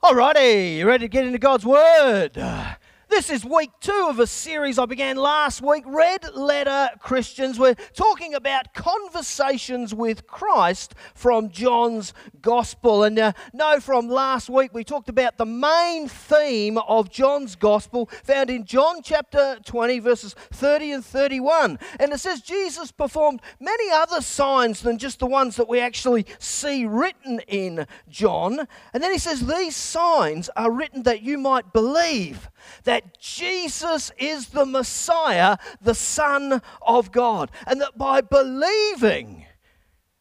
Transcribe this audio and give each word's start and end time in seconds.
Alrighty, 0.00 0.76
you 0.76 0.86
ready 0.86 1.06
to 1.06 1.08
get 1.08 1.26
into 1.26 1.40
God's 1.40 1.66
Word? 1.66 2.30
This 3.10 3.30
is 3.30 3.42
week 3.42 3.70
two 3.80 4.06
of 4.10 4.18
a 4.20 4.26
series 4.26 4.78
I 4.78 4.84
began 4.84 5.16
last 5.16 5.62
week, 5.62 5.82
Red 5.86 6.34
Letter 6.34 6.90
Christians. 7.00 7.58
We're 7.58 7.74
talking 7.94 8.34
about 8.34 8.74
conversations 8.74 9.94
with 9.94 10.26
Christ 10.26 10.94
from 11.14 11.50
John's 11.50 12.12
Gospel. 12.42 13.04
And 13.04 13.18
uh, 13.18 13.32
no, 13.54 13.80
from 13.80 14.08
last 14.08 14.50
week 14.50 14.74
we 14.74 14.84
talked 14.84 15.08
about 15.08 15.38
the 15.38 15.46
main 15.46 16.06
theme 16.06 16.76
of 16.76 17.10
John's 17.10 17.56
Gospel 17.56 18.10
found 18.24 18.50
in 18.50 18.66
John 18.66 19.00
chapter 19.02 19.58
20, 19.64 20.00
verses 20.00 20.34
30 20.52 20.92
and 20.92 21.04
31. 21.04 21.78
And 21.98 22.12
it 22.12 22.18
says 22.20 22.42
Jesus 22.42 22.92
performed 22.92 23.40
many 23.58 23.90
other 23.90 24.20
signs 24.20 24.82
than 24.82 24.98
just 24.98 25.18
the 25.18 25.26
ones 25.26 25.56
that 25.56 25.68
we 25.68 25.80
actually 25.80 26.26
see 26.38 26.84
written 26.84 27.40
in 27.48 27.86
John. 28.10 28.68
And 28.92 29.02
then 29.02 29.12
he 29.12 29.18
says, 29.18 29.46
These 29.46 29.76
signs 29.76 30.50
are 30.56 30.70
written 30.70 31.04
that 31.04 31.22
you 31.22 31.38
might 31.38 31.72
believe 31.72 32.50
that 32.84 32.97
Jesus 33.18 34.10
is 34.18 34.48
the 34.48 34.66
Messiah, 34.66 35.56
the 35.80 35.94
Son 35.94 36.62
of 36.82 37.12
God, 37.12 37.50
and 37.66 37.80
that 37.80 37.98
by 37.98 38.20
believing 38.20 39.46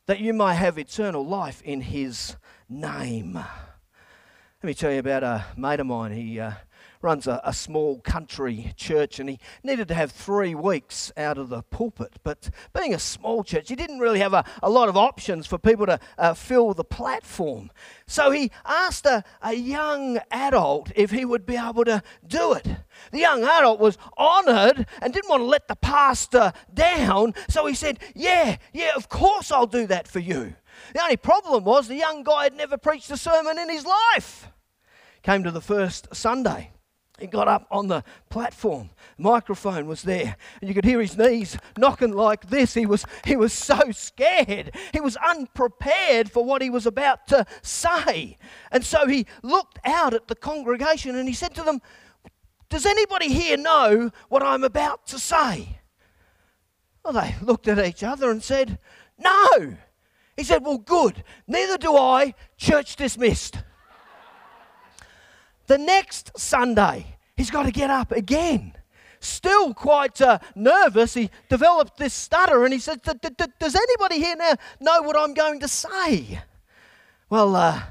that 0.05 0.19
you 0.19 0.33
might 0.33 0.55
have 0.55 0.77
eternal 0.77 1.25
life 1.25 1.61
in 1.63 1.81
his 1.81 2.35
name. 2.69 3.33
Let 3.33 4.63
me 4.63 4.73
tell 4.73 4.91
you 4.91 4.99
about 4.99 5.23
a 5.23 5.45
mate 5.55 5.79
of 5.79 5.87
mine. 5.87 6.13
He 6.13 6.39
uh, 6.39 6.53
runs 7.07 7.25
a, 7.25 7.39
a, 7.45 7.53
small 7.53 8.01
country 8.01 8.73
church 8.75 9.17
and 9.17 9.29
he 9.29 9.39
needed 9.63 9.87
to 9.87 9.93
have 9.93 10.11
three 10.11 10.53
weeks 10.53 11.09
out 11.15 11.37
of 11.37 11.47
the 11.47 11.61
pulpit. 11.61 12.17
But 12.21 12.49
being 12.77 12.93
a 12.93 12.99
small 12.99 13.45
church, 13.45 13.69
he 13.69 13.77
didn't 13.77 13.99
really 13.99 14.19
have 14.19 14.33
a, 14.33 14.43
a 14.61 14.69
lot 14.69 14.89
of 14.89 14.97
options 14.97 15.47
for 15.47 15.57
people 15.57 15.85
to 15.85 16.01
uh, 16.17 16.33
fill 16.33 16.73
the 16.73 16.83
platform. 16.83 17.71
So 18.07 18.31
he 18.31 18.51
asked 18.65 19.05
a, 19.05 19.23
a 19.41 19.53
young 19.53 20.19
adult 20.31 20.91
if 20.97 21.11
he 21.11 21.23
would 21.23 21.45
be 21.45 21.55
able 21.55 21.85
to 21.85 22.03
do 22.27 22.51
it. 22.51 22.67
The 23.13 23.19
young 23.19 23.41
adult 23.41 23.79
was 23.79 23.97
honored 24.17 24.85
and 25.01 25.13
didn't 25.13 25.29
want 25.29 25.43
to 25.43 25.47
let 25.47 25.69
the 25.69 25.77
pastor 25.77 26.51
down. 26.73 27.35
So 27.47 27.67
he 27.67 27.73
said, 27.73 27.99
Yeah, 28.15 28.57
yeah, 28.73 28.91
of 28.97 29.07
course 29.07 29.49
I'll 29.49 29.65
do 29.65 29.87
that 29.87 30.09
for 30.09 30.19
you. 30.19 30.55
The 30.93 31.01
only 31.01 31.15
problem 31.15 31.63
was 31.63 31.87
the 31.87 31.95
young 31.95 32.23
guy 32.23 32.43
had 32.43 32.57
never 32.57 32.77
preached 32.77 33.09
a 33.11 33.17
sermon 33.17 33.57
in 33.57 33.69
his 33.69 33.85
life. 33.85 34.49
Came 35.23 35.45
to 35.45 35.51
the 35.51 35.61
first 35.61 36.13
Sunday. 36.13 36.71
He 37.19 37.25
got 37.25 37.47
up 37.47 37.65
on 37.71 37.87
the 37.87 38.03
platform. 38.29 38.91
Microphone 39.17 39.87
was 39.87 40.03
there, 40.03 40.35
and 40.61 40.67
you 40.67 40.75
could 40.75 40.85
hear 40.85 41.01
his 41.01 41.17
knees 41.17 41.57
knocking 41.75 42.13
like 42.13 42.49
this. 42.49 42.75
He 42.75 42.85
was, 42.85 43.05
he 43.25 43.35
was 43.35 43.53
so 43.53 43.91
scared. 43.91 44.75
He 44.93 45.01
was 45.01 45.17
unprepared 45.17 46.29
for 46.31 46.45
what 46.45 46.61
he 46.61 46.69
was 46.69 46.85
about 46.85 47.25
to 47.27 47.45
say. 47.63 48.37
And 48.71 48.85
so 48.85 49.07
he 49.07 49.25
looked 49.41 49.79
out 49.83 50.13
at 50.13 50.27
the 50.27 50.35
congregation 50.35 51.15
and 51.15 51.27
he 51.27 51.33
said 51.33 51.55
to 51.55 51.63
them, 51.63 51.81
Does 52.69 52.85
anybody 52.85 53.29
here 53.29 53.57
know 53.57 54.11
what 54.29 54.43
I'm 54.43 54.63
about 54.63 55.07
to 55.07 55.17
say? 55.17 55.79
Well, 57.03 57.13
they 57.13 57.35
looked 57.41 57.67
at 57.67 57.83
each 57.83 58.03
other 58.03 58.29
and 58.29 58.43
said, 58.43 58.77
No. 59.17 59.75
He 60.35 60.43
said, 60.43 60.63
Well, 60.63 60.77
good. 60.77 61.23
Neither 61.47 61.79
do 61.79 61.97
I. 61.97 62.35
Church 62.57 62.95
dismissed. 62.95 63.57
The 65.67 65.77
next 65.77 66.37
Sunday, 66.37 67.17
he's 67.35 67.51
got 67.51 67.63
to 67.63 67.71
get 67.71 67.89
up 67.89 68.11
again. 68.11 68.73
Still 69.19 69.73
quite 69.73 70.21
uh, 70.21 70.39
nervous, 70.55 71.13
he 71.13 71.29
developed 71.49 71.97
this 71.97 72.13
stutter 72.13 72.63
and 72.63 72.73
he 72.73 72.79
said, 72.79 73.01
Does 73.01 73.75
anybody 73.75 74.17
here 74.19 74.35
now 74.35 74.53
know 74.79 75.01
what 75.01 75.17
I'm 75.17 75.33
going 75.33 75.59
to 75.61 75.67
say? 75.67 76.39
Well, 77.29 77.55
uh, 77.55 77.81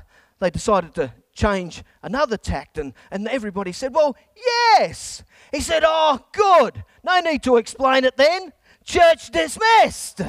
they 0.41 0.51
decided 0.51 0.95
to 0.95 1.13
change 1.35 1.83
another 2.03 2.37
tact, 2.37 2.79
and, 2.79 2.95
and 3.11 3.29
everybody 3.29 3.73
said, 3.73 3.95
Well, 3.95 4.17
yes. 4.37 5.23
He 5.53 5.61
said, 5.61 5.83
Oh, 5.85 6.25
good. 6.33 6.83
No 7.05 7.21
need 7.21 7.43
to 7.43 7.57
explain 7.57 8.05
it 8.05 8.17
then. 8.17 8.53
Church 8.85 9.31
dismissed. 9.31 10.23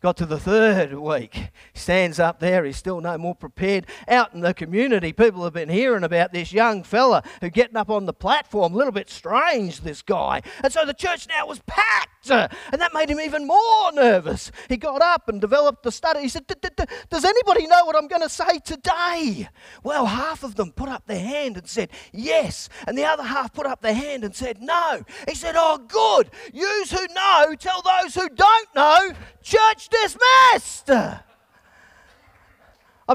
Got 0.00 0.16
to 0.16 0.24
the 0.24 0.40
third 0.40 0.94
week. 0.94 1.50
Stands 1.74 2.18
up 2.18 2.40
there. 2.40 2.64
He's 2.64 2.78
still 2.78 3.02
no 3.02 3.18
more 3.18 3.34
prepared. 3.34 3.86
Out 4.08 4.32
in 4.32 4.40
the 4.40 4.54
community, 4.54 5.12
people 5.12 5.44
have 5.44 5.52
been 5.52 5.68
hearing 5.68 6.04
about 6.04 6.32
this 6.32 6.54
young 6.54 6.82
fella 6.82 7.22
who 7.42 7.50
getting 7.50 7.76
up 7.76 7.90
on 7.90 8.06
the 8.06 8.14
platform. 8.14 8.72
A 8.72 8.76
little 8.78 8.94
bit 8.94 9.10
strange, 9.10 9.82
this 9.82 10.00
guy. 10.00 10.40
And 10.64 10.72
so 10.72 10.86
the 10.86 10.94
church 10.94 11.28
now 11.28 11.46
was 11.46 11.60
packed. 11.66 12.30
Uh, 12.30 12.48
and 12.72 12.80
that 12.80 12.94
made 12.94 13.10
him 13.10 13.20
even 13.20 13.46
more 13.46 13.92
nervous. 13.92 14.50
He 14.70 14.78
got 14.78 15.02
up 15.02 15.28
and 15.28 15.38
developed 15.38 15.82
the 15.82 15.92
study. 15.92 16.20
He 16.20 16.28
said, 16.28 16.46
Does 16.46 17.24
anybody 17.24 17.66
know 17.66 17.84
what 17.84 17.96
I'm 17.96 18.08
going 18.08 18.22
to 18.22 18.28
say 18.30 18.58
today? 18.58 19.48
Well, 19.82 20.06
half 20.06 20.42
of 20.44 20.54
them 20.54 20.72
put 20.72 20.88
up 20.88 21.06
their 21.06 21.20
hand 21.20 21.58
and 21.58 21.68
said, 21.68 21.90
Yes. 22.12 22.70
And 22.86 22.96
the 22.96 23.04
other 23.04 23.22
half 23.22 23.52
put 23.52 23.66
up 23.66 23.82
their 23.82 23.94
hand 23.94 24.24
and 24.24 24.34
said, 24.34 24.62
No. 24.62 25.02
He 25.28 25.34
said, 25.34 25.56
Oh, 25.58 25.78
good. 25.78 26.30
Yous 26.54 26.90
who 26.90 27.06
know, 27.14 27.54
tell 27.58 27.82
those 27.82 28.14
who 28.14 28.28
don't 28.30 28.74
know. 28.74 29.12
Church 29.42 29.88
dismissed. 29.90 30.90
I've 30.90 31.20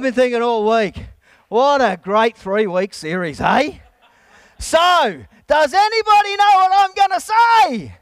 been 0.02 0.14
thinking 0.14 0.42
all 0.42 0.70
week, 0.70 1.06
what 1.48 1.82
a 1.82 1.98
great 2.02 2.38
three 2.38 2.68
week 2.68 2.94
series, 2.94 3.40
eh? 3.40 3.78
So, 4.60 5.24
does 5.48 5.74
anybody 5.74 6.36
know 6.36 6.52
what 6.56 6.72
I'm 6.74 6.94
going 6.94 7.20
to 7.20 7.22
say? 7.22 7.98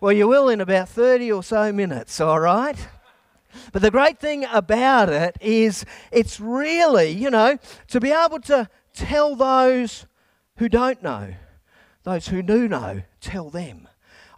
Well, 0.00 0.12
you 0.12 0.26
will 0.26 0.48
in 0.48 0.60
about 0.60 0.88
30 0.88 1.30
or 1.30 1.42
so 1.42 1.72
minutes, 1.72 2.20
all 2.20 2.40
right? 2.40 2.76
But 3.72 3.82
the 3.82 3.90
great 3.90 4.18
thing 4.18 4.44
about 4.46 5.08
it 5.08 5.36
is 5.40 5.84
it's 6.10 6.40
really, 6.40 7.10
you 7.10 7.30
know, 7.30 7.58
to 7.88 8.00
be 8.00 8.10
able 8.10 8.40
to 8.40 8.68
tell 8.94 9.36
those 9.36 10.06
who 10.56 10.68
don't 10.68 11.02
know, 11.02 11.34
those 12.02 12.28
who 12.28 12.42
do 12.42 12.68
know, 12.68 13.02
tell 13.20 13.50
them. 13.50 13.88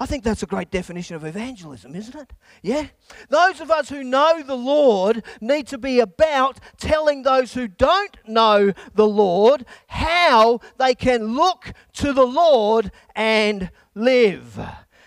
I 0.04 0.06
think 0.06 0.22
that's 0.22 0.42
a 0.42 0.47
great 0.47 0.70
definition 0.70 1.16
of 1.16 1.25
evangelism, 1.25 1.97
isn't 1.97 2.15
it? 2.15 2.34
Yeah? 2.60 2.88
Those 3.31 3.62
of 3.62 3.70
us 3.70 3.88
who 3.88 4.04
know 4.04 4.42
the 4.42 4.54
Lord 4.54 5.25
need 5.41 5.66
to 5.69 5.78
be 5.78 5.98
about 5.98 6.60
telling 6.76 7.22
those 7.22 7.54
who 7.54 7.69
don't 7.69 8.15
know 8.28 8.75
the 8.92 9.09
Lord 9.09 9.65
how 9.87 10.60
they 10.76 10.94
can 10.94 11.34
look 11.34 11.72
to 11.94 12.12
the 12.12 12.26
Lord 12.26 12.92
and 13.16 13.70
live. 13.94 14.60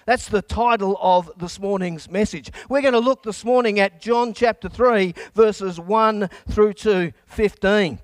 That's 0.07 0.29
the 0.29 0.41
title 0.41 0.97
of 0.99 1.31
this 1.37 1.59
morning's 1.59 2.09
message. 2.09 2.49
We're 2.67 2.81
going 2.81 2.93
to 2.95 2.99
look 2.99 3.21
this 3.21 3.45
morning 3.45 3.79
at 3.79 4.01
John 4.01 4.33
chapter 4.33 4.67
3, 4.67 5.13
verses 5.35 5.79
1 5.79 6.27
through 6.49 6.73
to 6.73 7.11
15. 7.27 7.99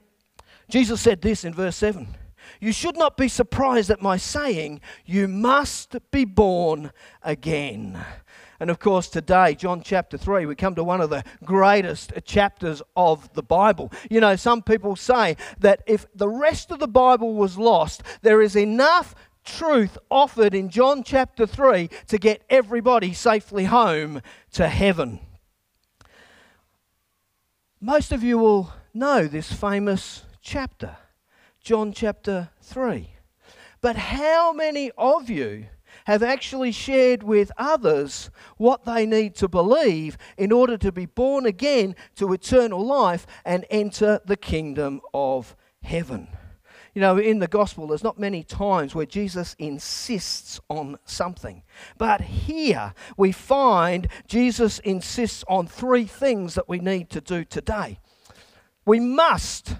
Jesus 0.69 1.01
said 1.01 1.23
this 1.23 1.43
in 1.43 1.55
verse 1.55 1.75
7 1.75 2.07
you 2.63 2.71
should 2.71 2.95
not 2.95 3.17
be 3.17 3.27
surprised 3.27 3.89
at 3.89 4.01
my 4.01 4.15
saying, 4.15 4.79
You 5.05 5.27
must 5.27 5.97
be 6.11 6.23
born 6.23 6.91
again. 7.21 7.99
And 8.57 8.69
of 8.69 8.79
course, 8.79 9.09
today, 9.09 9.53
John 9.53 9.81
chapter 9.83 10.17
3, 10.17 10.45
we 10.45 10.55
come 10.55 10.73
to 10.75 10.83
one 10.83 11.01
of 11.01 11.09
the 11.09 11.25
greatest 11.43 12.13
chapters 12.23 12.81
of 12.95 13.33
the 13.33 13.43
Bible. 13.43 13.91
You 14.09 14.21
know, 14.21 14.37
some 14.37 14.61
people 14.61 14.95
say 14.95 15.35
that 15.59 15.83
if 15.85 16.05
the 16.15 16.29
rest 16.29 16.71
of 16.71 16.79
the 16.79 16.87
Bible 16.87 17.33
was 17.33 17.57
lost, 17.57 18.01
there 18.21 18.41
is 18.41 18.55
enough 18.55 19.13
truth 19.43 19.97
offered 20.09 20.53
in 20.53 20.69
John 20.69 21.03
chapter 21.03 21.45
3 21.45 21.89
to 22.07 22.17
get 22.17 22.43
everybody 22.49 23.11
safely 23.11 23.65
home 23.65 24.21
to 24.53 24.69
heaven. 24.69 25.19
Most 27.81 28.13
of 28.13 28.23
you 28.23 28.37
will 28.37 28.71
know 28.93 29.27
this 29.27 29.51
famous 29.51 30.23
chapter. 30.41 30.95
John 31.63 31.93
chapter 31.93 32.49
3. 32.61 33.09
But 33.79 33.95
how 33.95 34.51
many 34.51 34.91
of 34.97 35.29
you 35.29 35.67
have 36.05 36.21
actually 36.21 36.73
shared 36.73 37.23
with 37.23 37.53
others 37.57 38.29
what 38.57 38.83
they 38.83 39.05
need 39.05 39.35
to 39.35 39.47
believe 39.47 40.17
in 40.37 40.51
order 40.51 40.77
to 40.77 40.91
be 40.91 41.05
born 41.05 41.45
again 41.45 41.95
to 42.17 42.33
eternal 42.33 42.85
life 42.85 43.25
and 43.45 43.65
enter 43.69 44.19
the 44.25 44.35
kingdom 44.35 44.99
of 45.13 45.55
heaven? 45.81 46.27
You 46.93 47.01
know, 47.01 47.17
in 47.17 47.39
the 47.39 47.47
gospel, 47.47 47.87
there's 47.87 48.03
not 48.03 48.19
many 48.19 48.43
times 48.43 48.93
where 48.93 49.05
Jesus 49.05 49.55
insists 49.57 50.59
on 50.69 50.97
something. 51.05 51.63
But 51.97 52.19
here 52.19 52.93
we 53.15 53.31
find 53.31 54.09
Jesus 54.27 54.79
insists 54.79 55.45
on 55.47 55.67
three 55.67 56.05
things 56.05 56.55
that 56.55 56.67
we 56.67 56.79
need 56.79 57.09
to 57.11 57.21
do 57.21 57.45
today. 57.45 57.99
We 58.85 58.99
must 58.99 59.75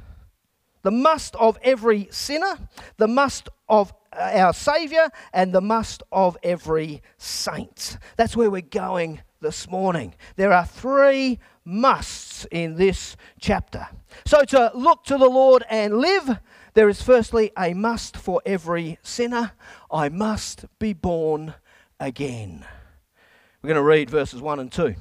the 0.84 0.92
must 0.92 1.36
of 1.38 1.58
every 1.64 2.08
sinner, 2.12 2.58
the 2.98 3.08
must 3.08 3.50
of 3.68 3.94
uh, 4.16 4.32
our 4.36 4.54
Saviour, 4.54 5.10
and 5.34 5.54
the 5.54 5.62
must 5.62 6.04
of 6.12 6.38
every 6.44 7.02
saint. 7.18 7.98
That's 8.16 8.38
where 8.38 8.52
we're 8.52 8.62
going 8.62 9.22
this 9.42 9.70
morning. 9.70 10.14
There 10.36 10.54
are 10.54 10.66
three 10.66 11.40
musts 11.66 12.46
in 12.52 12.76
this 12.76 13.16
chapter. 13.40 13.88
So, 14.26 14.44
to 14.44 14.72
look 14.76 15.06
to 15.06 15.18
the 15.18 15.30
Lord 15.30 15.64
and 15.70 15.98
live, 15.98 16.38
there 16.74 16.90
is 16.90 17.02
firstly 17.02 17.52
a 17.58 17.74
must 17.74 18.18
for 18.18 18.42
every 18.46 19.00
sinner 19.02 19.52
I 19.92 20.10
must 20.10 20.66
be 20.80 20.94
born 20.94 21.56
again. 22.00 22.66
We're 23.62 23.70
going 23.70 23.76
to 23.76 23.84
read 23.84 24.10
verses 24.10 24.42
1 24.42 24.60
and 24.60 24.72
2. 24.72 24.96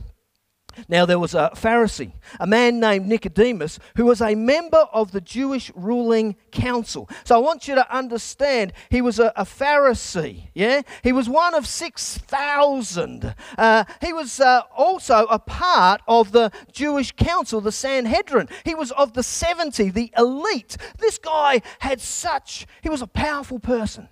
Now, 0.89 1.07
there 1.07 1.19
was 1.19 1.35
a 1.35 1.51
Pharisee, 1.55 2.13
a 2.41 2.47
man 2.47 2.81
named 2.81 3.07
Nicodemus, 3.07 3.79
who 3.97 4.05
was 4.05 4.21
a 4.21 4.35
member 4.35 4.87
of 4.93 5.13
the 5.13 5.21
Jewish 5.21 5.71
ruling 5.75 6.37
council. 6.51 7.09
So 7.25 7.35
I 7.35 7.39
want 7.39 7.69
you 7.69 7.75
to 7.75 7.95
understand 7.95 8.73
he 8.91 9.01
was 9.01 9.19
a, 9.19 9.33
a 9.37 9.45
Pharisee, 9.45 10.49
yeah? 10.55 10.83
He 11.03 11.13
was 11.13 11.29
one 11.29 11.55
of 11.55 11.67
6,000. 11.67 13.35
Uh, 13.59 13.85
he 14.01 14.13
was 14.13 14.41
uh, 14.41 14.63
also 14.77 15.27
a 15.27 15.39
part 15.39 16.03
of 16.09 16.33
the 16.33 16.51
Jewish 16.73 17.13
council, 17.13 17.61
the 17.61 17.73
Sanhedrin. 17.73 18.49
He 18.65 18.75
was 18.75 18.93
of 18.93 19.15
the 19.15 19.23
70, 19.23 19.91
the 19.91 20.13
elite. 20.17 20.77
This 20.99 21.19
guy 21.19 21.63
had 21.81 22.01
such, 22.01 22.67
he 22.83 22.89
was 22.89 23.03
a 23.03 23.07
powerful 23.07 23.59
person, 23.59 24.09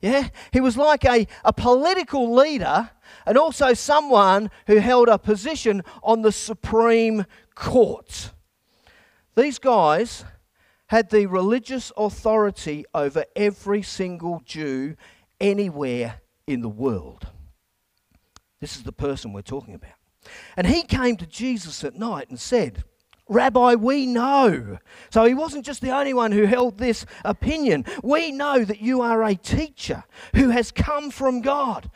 yeah? 0.00 0.28
He 0.52 0.60
was 0.60 0.76
like 0.76 1.04
a, 1.04 1.26
a 1.44 1.52
political 1.52 2.34
leader 2.34 2.90
and 3.26 3.36
also 3.36 3.74
someone 3.74 4.50
who 4.66 4.76
held 4.76 5.08
a 5.08 5.18
position 5.18 5.82
on 6.02 6.22
the 6.22 6.32
Supreme 6.32 7.26
Court. 7.54 8.30
These 9.36 9.58
guys 9.58 10.24
had 10.86 11.10
the 11.10 11.26
religious 11.26 11.92
authority 11.96 12.84
over 12.94 13.24
every 13.36 13.82
single 13.82 14.42
Jew 14.44 14.96
anywhere 15.40 16.20
in 16.46 16.62
the 16.62 16.68
world. 16.68 17.28
This 18.60 18.76
is 18.76 18.82
the 18.82 18.92
person 18.92 19.32
we're 19.32 19.42
talking 19.42 19.74
about. 19.74 19.92
And 20.56 20.66
he 20.66 20.82
came 20.82 21.16
to 21.16 21.26
Jesus 21.26 21.84
at 21.84 21.94
night 21.94 22.28
and 22.28 22.38
said, 22.38 22.84
Rabbi, 23.30 23.76
we 23.76 24.06
know. 24.06 24.78
So 25.10 25.24
he 25.24 25.34
wasn't 25.34 25.64
just 25.64 25.80
the 25.80 25.92
only 25.92 26.12
one 26.12 26.32
who 26.32 26.44
held 26.46 26.78
this 26.78 27.06
opinion. 27.24 27.86
We 28.02 28.32
know 28.32 28.64
that 28.64 28.82
you 28.82 29.00
are 29.00 29.22
a 29.22 29.36
teacher 29.36 30.04
who 30.34 30.50
has 30.50 30.72
come 30.72 31.10
from 31.10 31.40
God. 31.40 31.90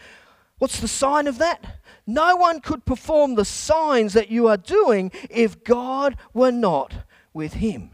What's 0.59 0.81
the 0.81 0.89
sign 0.89 1.27
of 1.27 1.39
that? 1.39 1.81
No 2.07 2.37
one 2.37 2.61
could 2.61 2.85
perform 2.85 3.35
the 3.35 3.45
signs 3.45 4.13
that 4.13 4.31
you 4.31 4.47
are 4.47 4.57
doing 4.57 5.11
if 5.29 5.65
God 5.65 6.17
were 6.33 6.53
not 6.53 6.95
with 7.33 7.55
him. 7.55 7.91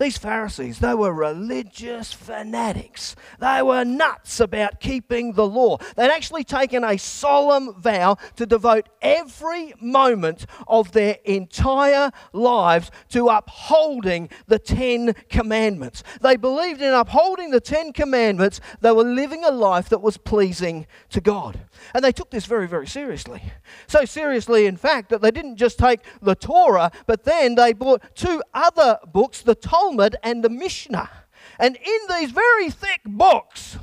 These 0.00 0.16
Pharisees, 0.16 0.78
they 0.78 0.94
were 0.94 1.12
religious 1.12 2.10
fanatics. 2.10 3.14
They 3.38 3.60
were 3.60 3.84
nuts 3.84 4.40
about 4.40 4.80
keeping 4.80 5.34
the 5.34 5.46
law. 5.46 5.76
They'd 5.94 6.10
actually 6.10 6.42
taken 6.42 6.82
a 6.84 6.96
solemn 6.96 7.74
vow 7.78 8.16
to 8.36 8.46
devote 8.46 8.88
every 9.02 9.74
moment 9.78 10.46
of 10.66 10.92
their 10.92 11.18
entire 11.26 12.12
lives 12.32 12.90
to 13.10 13.28
upholding 13.28 14.30
the 14.46 14.58
Ten 14.58 15.12
Commandments. 15.28 16.02
They 16.22 16.36
believed 16.36 16.80
in 16.80 16.94
upholding 16.94 17.50
the 17.50 17.60
Ten 17.60 17.92
Commandments. 17.92 18.62
They 18.80 18.92
were 18.92 19.04
living 19.04 19.44
a 19.44 19.50
life 19.50 19.90
that 19.90 20.00
was 20.00 20.16
pleasing 20.16 20.86
to 21.10 21.20
God. 21.20 21.60
And 21.92 22.02
they 22.02 22.12
took 22.12 22.30
this 22.30 22.46
very, 22.46 22.66
very 22.66 22.86
seriously. 22.86 23.42
So 23.86 24.06
seriously, 24.06 24.64
in 24.64 24.78
fact, 24.78 25.10
that 25.10 25.20
they 25.20 25.30
didn't 25.30 25.56
just 25.56 25.78
take 25.78 26.00
the 26.22 26.34
Torah, 26.34 26.90
but 27.06 27.24
then 27.24 27.54
they 27.54 27.74
brought 27.74 28.02
two 28.14 28.42
other 28.54 28.98
books, 29.12 29.42
the 29.42 29.54
Talmud 29.54 29.89
and 30.22 30.44
the 30.44 30.50
Mishnah. 30.50 31.10
And 31.58 31.76
in 31.76 31.98
these 32.08 32.30
very 32.30 32.70
thick 32.70 33.00
books, 33.04 33.78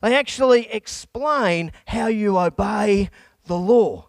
they 0.00 0.14
actually 0.14 0.68
explain 0.70 1.72
how 1.86 2.06
you 2.06 2.38
obey 2.38 3.10
the 3.46 3.56
law. 3.56 4.08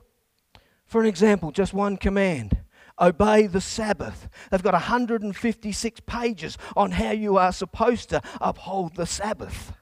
For 0.86 1.02
an 1.02 1.08
example, 1.08 1.52
just 1.52 1.74
one 1.74 1.98
command 1.98 2.58
obey 3.00 3.48
the 3.48 3.62
Sabbath. 3.62 4.30
They've 4.52 4.62
got 4.62 4.74
156 4.74 6.00
pages 6.02 6.58
on 6.76 6.92
how 6.92 7.12
you 7.12 7.38
are 7.38 7.54
supposed 7.54 8.10
to 8.10 8.22
uphold 8.42 8.96
the 8.96 9.06
Sabbath. 9.06 9.74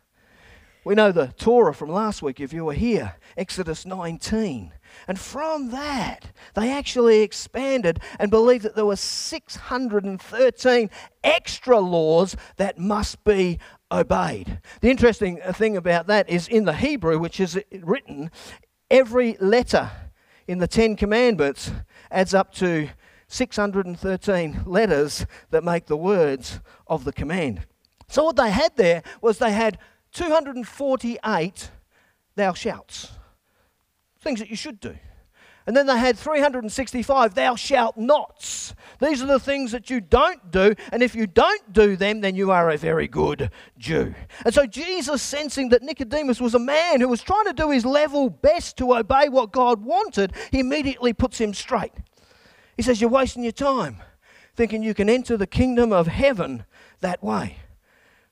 We 0.87 0.95
know 0.95 1.11
the 1.11 1.33
Torah 1.35 1.73
from 1.73 1.89
last 1.89 2.21
week, 2.21 2.39
if 2.39 2.53
you 2.53 2.63
were 2.63 2.73
here, 2.73 3.15
Exodus 3.35 3.85
19. 3.85 4.71
And 5.05 5.19
from 5.19 5.71
that, 5.71 6.31
they 6.53 6.71
actually 6.71 7.23
expanded 7.23 7.99
and 8.17 8.31
believed 8.31 8.63
that 8.63 8.75
there 8.75 8.85
were 8.85 8.95
613 8.95 10.89
extra 11.25 11.79
laws 11.81 12.37
that 12.55 12.79
must 12.79 13.21
be 13.25 13.59
obeyed. 13.91 14.61
The 14.79 14.89
interesting 14.89 15.41
uh, 15.43 15.51
thing 15.51 15.75
about 15.75 16.07
that 16.07 16.29
is 16.29 16.47
in 16.47 16.63
the 16.63 16.75
Hebrew, 16.75 17.19
which 17.19 17.41
is 17.41 17.57
uh, 17.57 17.61
written, 17.81 18.31
every 18.89 19.35
letter 19.41 19.91
in 20.47 20.59
the 20.59 20.69
Ten 20.69 20.95
Commandments 20.95 21.69
adds 22.09 22.33
up 22.33 22.53
to 22.53 22.87
613 23.27 24.61
letters 24.65 25.25
that 25.49 25.65
make 25.65 25.87
the 25.87 25.97
words 25.97 26.61
of 26.87 27.03
the 27.03 27.11
command. 27.11 27.67
So, 28.07 28.23
what 28.23 28.37
they 28.37 28.51
had 28.51 28.77
there 28.77 29.03
was 29.21 29.37
they 29.37 29.51
had 29.51 29.79
248 30.13 31.71
thou 32.35 32.53
shalt, 32.53 33.11
things 34.19 34.39
that 34.39 34.49
you 34.49 34.55
should 34.55 34.79
do. 34.79 34.95
And 35.65 35.75
then 35.75 35.85
they 35.85 35.97
had 35.97 36.17
365 36.17 37.35
thou 37.35 37.55
shalt 37.55 37.97
nots. 37.97 38.73
These 39.01 39.21
are 39.21 39.27
the 39.27 39.39
things 39.39 39.73
that 39.73 39.89
you 39.89 39.99
don't 39.99 40.49
do, 40.49 40.73
and 40.93 41.03
if 41.03 41.13
you 41.13 41.27
don't 41.27 41.73
do 41.73 41.97
them, 41.97 42.21
then 42.21 42.35
you 42.35 42.51
are 42.51 42.69
a 42.69 42.77
very 42.77 43.09
good 43.09 43.51
Jew. 43.77 44.15
And 44.45 44.53
so 44.53 44.65
Jesus, 44.65 45.21
sensing 45.21 45.69
that 45.69 45.83
Nicodemus 45.83 46.39
was 46.39 46.55
a 46.55 46.59
man 46.59 47.01
who 47.01 47.09
was 47.09 47.21
trying 47.21 47.45
to 47.45 47.53
do 47.53 47.69
his 47.69 47.85
level 47.85 48.29
best 48.29 48.77
to 48.77 48.95
obey 48.95 49.27
what 49.27 49.51
God 49.51 49.83
wanted, 49.83 50.31
he 50.51 50.61
immediately 50.61 51.11
puts 51.11 51.37
him 51.37 51.53
straight. 51.53 51.93
He 52.77 52.81
says, 52.81 53.01
You're 53.01 53.09
wasting 53.09 53.43
your 53.43 53.51
time 53.51 53.97
thinking 54.55 54.81
you 54.81 54.93
can 54.95 55.09
enter 55.09 55.37
the 55.37 55.47
kingdom 55.47 55.93
of 55.93 56.07
heaven 56.07 56.65
that 56.99 57.23
way 57.23 57.57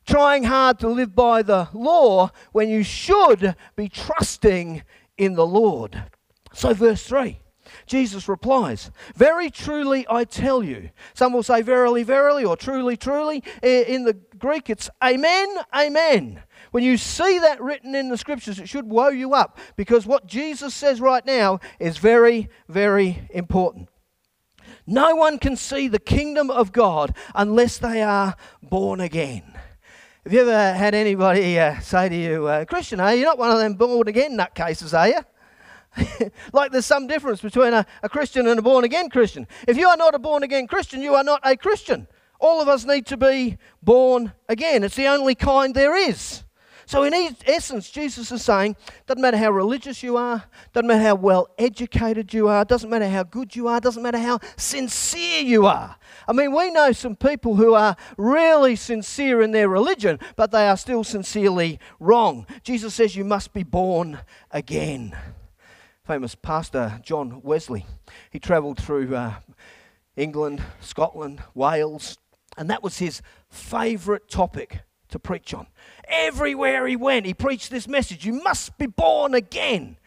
trying 0.05 0.43
hard 0.43 0.79
to 0.79 0.87
live 0.87 1.15
by 1.15 1.41
the 1.41 1.69
law 1.73 2.31
when 2.51 2.69
you 2.69 2.83
should 2.83 3.55
be 3.75 3.89
trusting 3.89 4.83
in 5.17 5.33
the 5.33 5.45
Lord. 5.45 6.03
So, 6.53 6.73
verse 6.73 7.05
3. 7.05 7.39
Jesus 7.87 8.27
replies, 8.27 8.91
Very 9.15 9.49
truly 9.49 10.05
I 10.09 10.23
tell 10.23 10.63
you. 10.63 10.89
Some 11.13 11.33
will 11.33 11.43
say 11.43 11.61
verily, 11.61 12.03
verily, 12.03 12.45
or 12.45 12.55
truly, 12.55 12.97
truly. 12.97 13.43
In 13.61 14.03
the 14.03 14.17
Greek, 14.37 14.69
it's 14.69 14.89
amen, 15.03 15.47
amen. 15.73 16.41
When 16.71 16.83
you 16.83 16.97
see 16.97 17.39
that 17.39 17.61
written 17.61 17.95
in 17.95 18.09
the 18.09 18.17
scriptures, 18.17 18.59
it 18.59 18.69
should 18.69 18.89
woe 18.89 19.09
you 19.09 19.33
up 19.33 19.59
because 19.75 20.05
what 20.05 20.27
Jesus 20.27 20.73
says 20.73 21.01
right 21.01 21.25
now 21.25 21.59
is 21.79 21.97
very, 21.97 22.49
very 22.67 23.27
important. 23.31 23.89
No 24.87 25.15
one 25.15 25.39
can 25.39 25.55
see 25.55 25.87
the 25.87 25.99
kingdom 25.99 26.49
of 26.51 26.71
God 26.71 27.15
unless 27.33 27.77
they 27.77 28.03
are 28.03 28.35
born 28.61 28.99
again. 28.99 29.43
Have 30.25 30.33
you 30.33 30.41
ever 30.41 30.73
had 30.73 30.95
anybody 30.95 31.59
uh, 31.59 31.79
say 31.81 32.09
to 32.09 32.15
you, 32.15 32.47
uh, 32.47 32.65
Christian, 32.65 32.99
are 32.99 33.13
you 33.13 33.25
not 33.25 33.37
one 33.37 33.51
of 33.51 33.59
them 33.59 33.75
born 33.75 34.07
again 34.07 34.35
nutcases, 34.35 34.97
are 34.97 35.07
you? 35.07 36.31
like 36.51 36.71
there's 36.71 36.87
some 36.87 37.05
difference 37.05 37.41
between 37.41 37.73
a, 37.73 37.85
a 38.01 38.09
Christian 38.09 38.47
and 38.47 38.57
a 38.57 38.61
born 38.63 38.83
again 38.83 39.11
Christian. 39.11 39.45
If 39.67 39.77
you 39.77 39.87
are 39.87 39.95
not 39.95 40.15
a 40.15 40.19
born 40.19 40.41
again 40.41 40.65
Christian, 40.65 41.03
you 41.03 41.13
are 41.13 41.23
not 41.23 41.41
a 41.43 41.55
Christian. 41.55 42.07
All 42.39 42.59
of 42.59 42.67
us 42.67 42.85
need 42.85 43.05
to 43.05 43.17
be 43.17 43.59
born 43.83 44.33
again. 44.49 44.83
It's 44.83 44.95
the 44.95 45.05
only 45.05 45.35
kind 45.35 45.75
there 45.75 45.95
is. 45.95 46.43
So, 46.87 47.03
in 47.03 47.35
essence, 47.47 47.89
Jesus 47.89 48.31
is 48.31 48.43
saying, 48.43 48.75
doesn't 49.07 49.21
matter 49.21 49.37
how 49.37 49.49
religious 49.49 50.03
you 50.03 50.17
are, 50.17 50.43
doesn't 50.71 50.87
matter 50.87 51.01
how 51.01 51.15
well 51.15 51.47
educated 51.57 52.31
you 52.33 52.47
are, 52.47 52.63
doesn't 52.63 52.89
matter 52.89 53.09
how 53.09 53.23
good 53.23 53.55
you 53.55 53.67
are, 53.67 53.79
doesn't 53.79 54.03
matter 54.03 54.19
how 54.19 54.39
sincere 54.55 55.41
you 55.41 55.65
are. 55.65 55.95
I 56.27 56.33
mean, 56.33 56.55
we 56.55 56.69
know 56.69 56.91
some 56.91 57.15
people 57.15 57.55
who 57.55 57.73
are 57.73 57.95
really 58.17 58.75
sincere 58.75 59.41
in 59.41 59.51
their 59.51 59.67
religion, 59.67 60.19
but 60.35 60.51
they 60.51 60.67
are 60.67 60.77
still 60.77 61.03
sincerely 61.03 61.79
wrong. 61.99 62.45
Jesus 62.63 62.93
says 62.93 63.15
you 63.15 63.25
must 63.25 63.51
be 63.51 63.63
born 63.63 64.19
again. 64.51 65.17
Famous 66.05 66.35
pastor 66.35 66.99
John 67.03 67.41
Wesley, 67.41 67.87
he 68.29 68.37
travelled 68.37 68.77
through 68.77 69.15
uh, 69.15 69.33
England, 70.15 70.61
Scotland, 70.81 71.41
Wales, 71.55 72.19
and 72.57 72.69
that 72.69 72.83
was 72.83 72.99
his 72.99 73.23
favourite 73.49 74.29
topic 74.29 74.81
to 75.15 75.19
preach 75.19 75.53
on. 75.53 75.65
Everywhere 76.07 76.85
he 76.85 76.95
went, 76.95 77.25
he 77.25 77.33
preached 77.33 77.71
this 77.71 77.87
message 77.87 78.25
you 78.25 78.33
must 78.33 78.77
be 78.77 78.85
born 78.85 79.33
again. 79.33 79.97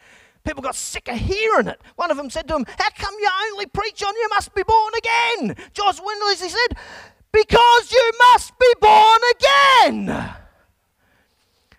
People 0.45 0.61
got 0.61 0.75
sick 0.75 1.07
of 1.09 1.17
hearing 1.17 1.67
it. 1.67 1.81
One 1.95 2.11
of 2.11 2.17
them 2.17 2.29
said 2.29 2.47
to 2.47 2.55
him, 2.55 2.65
How 2.77 2.89
come 2.95 3.15
you 3.19 3.29
only 3.51 3.65
preach 3.65 4.03
on 4.03 4.13
you 4.15 4.29
must 4.29 4.53
be 4.53 4.63
born 4.63 4.93
again? 4.97 5.55
George 5.73 5.99
Windley, 5.99 6.35
he 6.35 6.49
said, 6.49 6.77
Because 7.31 7.91
you 7.91 8.11
must 8.31 8.57
be 8.57 8.73
born 8.79 9.19
again. 9.35 10.33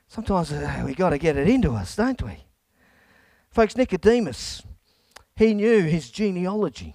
Sometimes 0.08 0.52
uh, 0.52 0.82
we 0.84 0.94
got 0.94 1.10
to 1.10 1.18
get 1.18 1.36
it 1.36 1.48
into 1.48 1.72
us, 1.72 1.96
don't 1.96 2.20
we? 2.22 2.44
Folks, 3.50 3.76
Nicodemus, 3.76 4.62
he 5.36 5.54
knew 5.54 5.82
his 5.84 6.10
genealogy. 6.10 6.94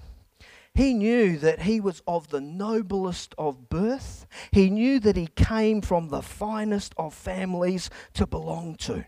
He 0.75 0.93
knew 0.93 1.37
that 1.37 1.61
he 1.61 1.79
was 1.79 2.03
of 2.05 2.27
the 2.27 2.41
noblest 2.41 3.33
of 3.37 3.69
birth. 3.69 4.27
He 4.51 4.69
knew 4.69 4.99
that 4.99 5.15
he 5.15 5.27
came 5.27 5.81
from 5.81 6.09
the 6.09 6.21
finest 6.21 6.93
of 6.97 7.13
families 7.13 7.89
to 8.13 8.27
belong 8.27 8.75
to. 8.75 9.05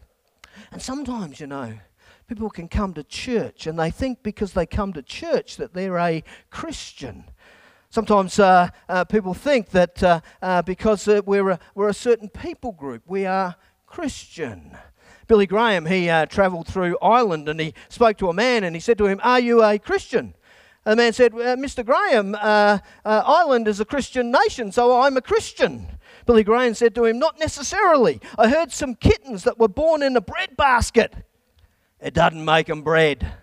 And 0.72 0.82
sometimes, 0.82 1.42
you 1.42 1.48
know, 1.48 1.78
people 2.28 2.50
can 2.50 2.70
come 2.70 2.94
to 2.94 3.04
church 3.04 3.68
and 3.68 3.78
they 3.78 3.92
think 3.92 4.24
because 4.24 4.54
they 4.54 4.66
come 4.66 4.94
to 4.94 5.02
church 5.02 5.58
that 5.58 5.74
they're 5.74 5.98
a 5.98 6.24
Christian. 6.50 7.26
Sometimes 7.90 8.40
uh, 8.40 8.70
uh, 8.88 9.04
people 9.04 9.34
think 9.34 9.70
that 9.70 10.02
uh, 10.02 10.22
uh 10.42 10.62
because 10.62 11.06
uh, 11.08 11.22
we're, 11.26 11.50
a, 11.50 11.60
we're 11.76 11.90
a 11.90 11.94
certain 11.94 12.30
people 12.30 12.72
group, 12.72 13.04
we 13.08 13.26
are 13.26 13.56
Christian. 13.86 14.78
Billy 15.28 15.46
Graham, 15.46 15.86
he 15.86 16.10
uh, 16.10 16.26
travelled 16.28 16.68
through 16.68 16.98
Ireland 17.02 17.50
and 17.50 17.60
he 17.60 17.74
spoke 17.90 18.18
to 18.20 18.30
a 18.30 18.34
man 18.34 18.64
and 18.64 18.74
he 18.74 18.80
said 18.80 18.98
to 19.00 19.08
him, 19.08 19.20
Are 19.22 19.42
you 19.42 19.62
a 19.62 19.78
Christian? 19.78 20.34
The 20.88 20.96
man 20.96 21.12
said, 21.12 21.34
uh, 21.34 21.58
Mr. 21.58 21.86
Graham, 21.86 22.34
uh, 22.34 22.78
uh, 23.04 23.24
Ireland 23.26 23.68
is 23.68 23.82
a 23.82 23.86
Christian 23.86 24.32
nation, 24.32 24.72
so 24.72 25.02
I'm 25.02 25.18
a 25.18 25.22
Christian. 25.22 25.86
Billy 26.26 26.46
Graham 26.46 26.76
said 26.76 26.96
to 26.96 27.04
him, 27.04 27.20
Not 27.20 27.38
necessarily. 27.38 28.22
I 28.38 28.48
heard 28.48 28.72
some 28.72 28.96
kittens 28.96 29.44
that 29.44 29.60
were 29.60 29.68
born 29.68 30.02
in 30.02 30.16
a 30.16 30.22
bread 30.22 30.56
basket. 30.56 31.14
It 32.00 32.14
doesn't 32.14 32.46
make 32.46 32.68
them 32.68 32.84
bread. 32.84 33.34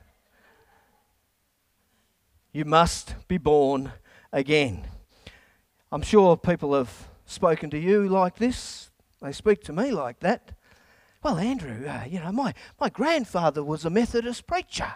You 2.51 2.65
must 2.65 3.15
be 3.29 3.37
born 3.37 3.93
again. 4.33 4.87
I'm 5.93 6.01
sure 6.01 6.39
people 6.39 6.73
have 6.73 7.09
spoken 7.27 7.69
to 7.71 7.79
you 7.79 8.09
like 8.09 8.37
this. 8.37 8.89
They 9.21 9.33
speak 9.33 9.63
to 9.65 9.73
me 9.75 9.91
like 9.91 10.21
that. 10.21 10.53
Well, 11.23 11.37
Andrew, 11.37 11.87
uh, 11.87 12.05
you 12.09 12.21
know, 12.21 12.33
my, 12.33 12.55
my 12.81 12.89
grandfather 12.89 13.63
was 13.63 13.85
a 13.85 13.91
Methodist 13.91 14.47
preacher. 14.47 14.95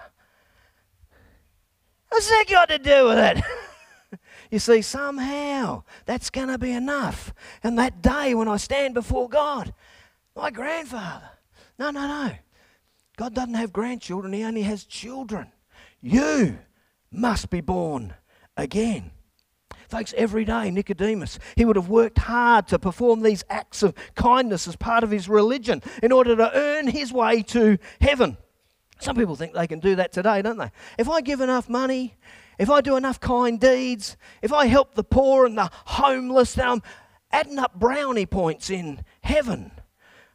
What's 2.08 2.28
that 2.28 2.44
got 2.48 2.68
to 2.70 2.78
do 2.78 3.06
with 3.06 3.18
it? 3.18 3.44
you 4.50 4.58
see, 4.58 4.82
somehow 4.82 5.84
that's 6.06 6.30
going 6.30 6.48
to 6.48 6.58
be 6.58 6.72
enough. 6.72 7.32
And 7.62 7.78
that 7.78 8.02
day 8.02 8.34
when 8.34 8.48
I 8.48 8.56
stand 8.56 8.94
before 8.94 9.28
God, 9.28 9.74
my 10.34 10.50
grandfather. 10.50 11.30
No, 11.78 11.90
no, 11.90 12.06
no. 12.06 12.32
God 13.16 13.34
doesn't 13.34 13.54
have 13.54 13.72
grandchildren, 13.72 14.32
He 14.32 14.44
only 14.44 14.62
has 14.62 14.84
children. 14.84 15.52
You 16.00 16.58
must 17.10 17.50
be 17.50 17.60
born 17.60 18.14
again. 18.56 19.10
Folks, 19.88 20.12
every 20.18 20.44
day, 20.44 20.70
Nicodemus, 20.70 21.38
he 21.56 21.64
would 21.64 21.76
have 21.76 21.88
worked 21.88 22.18
hard 22.18 22.68
to 22.68 22.78
perform 22.78 23.22
these 23.22 23.42
acts 23.48 23.82
of 23.82 23.94
kindness 24.14 24.68
as 24.68 24.76
part 24.76 25.02
of 25.02 25.10
his 25.10 25.28
religion 25.30 25.82
in 26.02 26.12
order 26.12 26.36
to 26.36 26.50
earn 26.54 26.86
his 26.86 27.10
way 27.10 27.42
to 27.44 27.78
heaven. 28.00 28.36
Some 29.00 29.16
people 29.16 29.36
think 29.36 29.52
they 29.52 29.66
can 29.66 29.78
do 29.78 29.94
that 29.96 30.12
today, 30.12 30.42
don't 30.42 30.58
they? 30.58 30.70
If 30.98 31.08
I 31.08 31.20
give 31.20 31.40
enough 31.40 31.68
money, 31.68 32.16
if 32.58 32.68
I 32.68 32.80
do 32.80 32.96
enough 32.96 33.20
kind 33.20 33.60
deeds, 33.60 34.16
if 34.42 34.52
I 34.52 34.66
help 34.66 34.94
the 34.94 35.04
poor 35.04 35.46
and 35.46 35.56
the 35.56 35.70
homeless, 35.86 36.54
then 36.54 36.68
I'm 36.68 36.82
adding 37.30 37.58
up 37.58 37.78
brownie 37.78 38.26
points 38.26 38.70
in 38.70 39.02
heaven. 39.22 39.70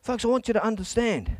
Folks, 0.01 0.23
I 0.23 0.29
want 0.29 0.47
you 0.47 0.53
to 0.53 0.63
understand 0.63 1.37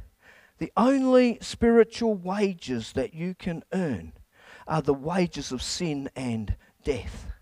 the 0.57 0.71
only 0.77 1.37
spiritual 1.41 2.15
wages 2.15 2.93
that 2.93 3.13
you 3.13 3.35
can 3.35 3.63
earn 3.73 4.13
are 4.67 4.81
the 4.81 4.93
wages 4.93 5.51
of 5.51 5.61
sin 5.61 6.09
and 6.15 6.55
death. 6.83 7.32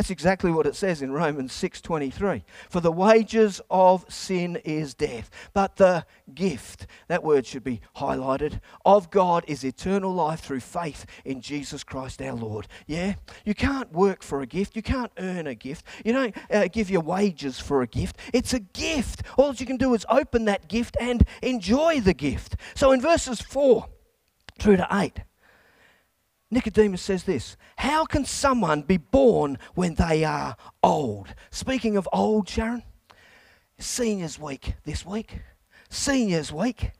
That's 0.00 0.08
exactly 0.08 0.50
what 0.50 0.66
it 0.66 0.76
says 0.76 1.02
in 1.02 1.12
Romans 1.12 1.52
6:23. 1.52 2.42
For 2.70 2.80
the 2.80 2.90
wages 2.90 3.60
of 3.70 4.06
sin 4.08 4.56
is 4.64 4.94
death, 4.94 5.28
but 5.52 5.76
the 5.76 6.06
gift, 6.34 6.86
that 7.08 7.22
word 7.22 7.44
should 7.44 7.62
be 7.62 7.82
highlighted, 7.96 8.60
of 8.82 9.10
God 9.10 9.44
is 9.46 9.62
eternal 9.62 10.10
life 10.10 10.40
through 10.40 10.60
faith 10.60 11.04
in 11.22 11.42
Jesus 11.42 11.84
Christ 11.84 12.22
our 12.22 12.32
Lord. 12.32 12.66
Yeah? 12.86 13.16
You 13.44 13.54
can't 13.54 13.92
work 13.92 14.22
for 14.22 14.40
a 14.40 14.46
gift, 14.46 14.74
you 14.74 14.80
can't 14.80 15.12
earn 15.18 15.46
a 15.46 15.54
gift. 15.54 15.84
You 16.02 16.14
don't 16.14 16.34
uh, 16.50 16.68
give 16.68 16.88
your 16.88 17.02
wages 17.02 17.60
for 17.60 17.82
a 17.82 17.86
gift. 17.86 18.16
It's 18.32 18.54
a 18.54 18.60
gift. 18.60 19.22
All 19.36 19.52
you 19.52 19.66
can 19.66 19.76
do 19.76 19.92
is 19.92 20.06
open 20.08 20.46
that 20.46 20.66
gift 20.66 20.96
and 20.98 21.26
enjoy 21.42 22.00
the 22.00 22.14
gift. 22.14 22.56
So 22.74 22.92
in 22.92 23.02
verses 23.02 23.42
4 23.42 23.86
through 24.58 24.78
to 24.78 24.88
8, 24.90 25.20
Nicodemus 26.50 27.02
says 27.02 27.24
this 27.24 27.56
How 27.76 28.04
can 28.04 28.24
someone 28.24 28.82
be 28.82 28.96
born 28.96 29.58
when 29.74 29.94
they 29.94 30.24
are 30.24 30.56
old? 30.82 31.28
Speaking 31.50 31.96
of 31.96 32.08
old, 32.12 32.48
Sharon, 32.48 32.82
Seniors 33.78 34.38
Week 34.38 34.74
this 34.84 35.06
week. 35.06 35.38
Seniors 35.88 36.52
Week. 36.52 36.92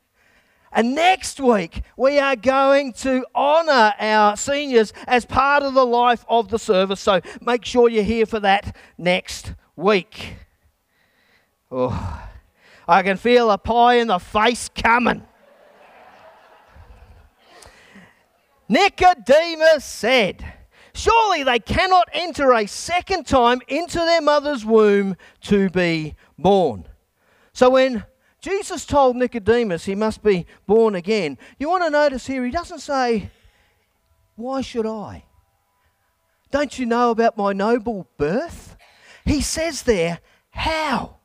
And 0.73 0.95
next 0.95 1.40
week, 1.40 1.83
we 1.97 2.21
are 2.21 2.37
going 2.37 2.92
to 2.95 3.26
honour 3.35 3.92
our 3.99 4.37
seniors 4.37 4.92
as 5.09 5.25
part 5.25 5.64
of 5.64 5.75
the 5.75 5.85
life 5.85 6.25
of 6.28 6.49
the 6.49 6.61
service. 6.61 7.00
So 7.00 7.21
make 7.40 7.64
sure 7.64 7.88
you're 7.88 8.04
here 8.04 8.26
for 8.26 8.38
that 8.40 8.76
next 8.97 9.54
week. 9.75 10.35
Oh, 11.73 12.23
I 12.87 13.02
can 13.02 13.16
feel 13.16 13.50
a 13.50 13.59
pie 13.59 13.95
in 13.95 14.09
the 14.09 14.21
face 14.21 14.69
coming. 14.69 15.25
Nicodemus 18.71 19.85
said, 19.85 20.45
Surely 20.95 21.43
they 21.43 21.59
cannot 21.59 22.09
enter 22.12 22.53
a 22.53 22.67
second 22.67 23.27
time 23.27 23.61
into 23.67 23.99
their 23.99 24.21
mother's 24.21 24.65
womb 24.65 25.17
to 25.43 25.69
be 25.71 26.15
born. 26.39 26.87
So 27.53 27.71
when 27.71 28.05
Jesus 28.41 28.87
told 28.87 29.17
Nicodemus 29.17 29.87
he 29.87 29.97
must 29.97 30.23
be 30.23 30.47
born 30.69 30.95
again, 30.95 31.37
you 31.59 31.69
want 31.69 31.83
to 31.83 31.91
notice 31.91 32.29
here, 32.29 32.45
he 32.45 32.53
doesn't 32.53 32.79
say, 32.79 33.31
Why 34.37 34.61
should 34.61 34.87
I? 34.87 35.25
Don't 36.53 36.79
you 36.79 36.87
know 36.87 37.11
about 37.11 37.37
my 37.37 37.53
noble 37.53 38.09
birth? 38.19 38.77
He 39.25 39.41
says 39.41 39.83
there, 39.83 40.21
How? 40.50 41.17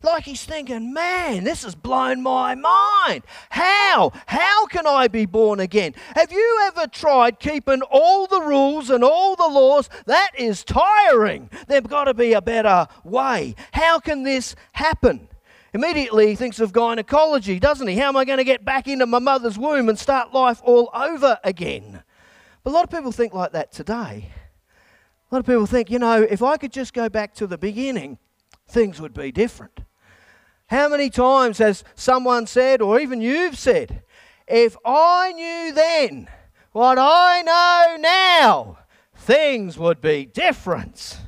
Like 0.00 0.24
he's 0.24 0.44
thinking, 0.44 0.92
man, 0.92 1.42
this 1.42 1.64
has 1.64 1.74
blown 1.74 2.22
my 2.22 2.54
mind. 2.54 3.24
How? 3.50 4.12
How 4.26 4.66
can 4.66 4.86
I 4.86 5.08
be 5.08 5.26
born 5.26 5.58
again? 5.58 5.92
Have 6.14 6.30
you 6.30 6.68
ever 6.68 6.86
tried 6.86 7.40
keeping 7.40 7.82
all 7.82 8.28
the 8.28 8.40
rules 8.40 8.90
and 8.90 9.02
all 9.02 9.34
the 9.34 9.48
laws? 9.48 9.90
That 10.06 10.30
is 10.38 10.62
tiring. 10.62 11.50
There's 11.66 11.82
got 11.82 12.04
to 12.04 12.14
be 12.14 12.32
a 12.32 12.40
better 12.40 12.86
way. 13.02 13.56
How 13.72 13.98
can 13.98 14.22
this 14.22 14.54
happen? 14.72 15.28
Immediately 15.74 16.28
he 16.28 16.36
thinks 16.36 16.60
of 16.60 16.72
gynecology, 16.72 17.58
doesn't 17.58 17.88
he? 17.88 17.96
How 17.96 18.08
am 18.08 18.16
I 18.16 18.24
going 18.24 18.38
to 18.38 18.44
get 18.44 18.64
back 18.64 18.86
into 18.86 19.04
my 19.04 19.18
mother's 19.18 19.58
womb 19.58 19.88
and 19.88 19.98
start 19.98 20.32
life 20.32 20.60
all 20.62 20.90
over 20.94 21.40
again? 21.42 22.04
But 22.62 22.70
a 22.70 22.72
lot 22.74 22.84
of 22.84 22.90
people 22.90 23.10
think 23.10 23.34
like 23.34 23.50
that 23.50 23.72
today. 23.72 24.30
A 25.30 25.34
lot 25.34 25.40
of 25.40 25.46
people 25.46 25.66
think, 25.66 25.90
you 25.90 25.98
know, 25.98 26.22
if 26.22 26.40
I 26.40 26.56
could 26.56 26.72
just 26.72 26.94
go 26.94 27.08
back 27.08 27.34
to 27.34 27.48
the 27.48 27.58
beginning, 27.58 28.18
things 28.68 29.00
would 29.00 29.12
be 29.12 29.32
different. 29.32 29.80
How 30.68 30.88
many 30.88 31.08
times 31.08 31.58
has 31.58 31.82
someone 31.94 32.46
said, 32.46 32.82
or 32.82 33.00
even 33.00 33.22
you've 33.22 33.58
said, 33.58 34.02
if 34.46 34.76
I 34.84 35.32
knew 35.32 35.72
then 35.72 36.28
what 36.72 36.98
I 36.98 37.42
know 37.42 37.96
now, 38.00 38.78
things 39.14 39.78
would 39.78 40.02
be 40.02 40.26
different? 40.26 41.20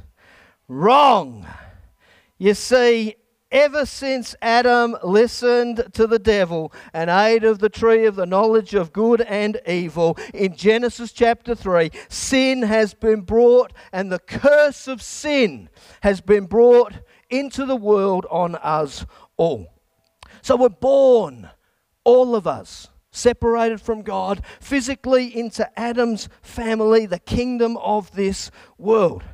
Wrong. 0.68 1.46
You 2.36 2.52
see, 2.52 3.16
ever 3.50 3.86
since 3.86 4.34
Adam 4.42 4.94
listened 5.02 5.84
to 5.94 6.06
the 6.06 6.18
devil 6.18 6.70
and 6.92 7.08
ate 7.08 7.42
of 7.42 7.60
the 7.60 7.70
tree 7.70 8.04
of 8.04 8.16
the 8.16 8.26
knowledge 8.26 8.74
of 8.74 8.92
good 8.92 9.22
and 9.22 9.58
evil, 9.66 10.18
in 10.34 10.54
Genesis 10.54 11.12
chapter 11.12 11.54
3, 11.54 11.90
sin 12.10 12.62
has 12.62 12.92
been 12.92 13.22
brought 13.22 13.72
and 13.90 14.12
the 14.12 14.18
curse 14.18 14.86
of 14.86 15.00
sin 15.00 15.70
has 16.02 16.20
been 16.20 16.44
brought 16.44 16.92
into 17.30 17.64
the 17.64 17.76
world 17.76 18.26
on 18.30 18.56
us 18.56 19.06
all. 19.40 19.72
So 20.42 20.54
we're 20.54 20.68
born, 20.68 21.48
all 22.04 22.36
of 22.36 22.46
us, 22.46 22.88
separated 23.10 23.80
from 23.80 24.02
God, 24.02 24.42
physically 24.60 25.34
into 25.34 25.66
Adam's 25.80 26.28
family, 26.42 27.06
the 27.06 27.18
kingdom 27.18 27.78
of 27.78 28.12
this 28.12 28.50
world. 28.76 29.24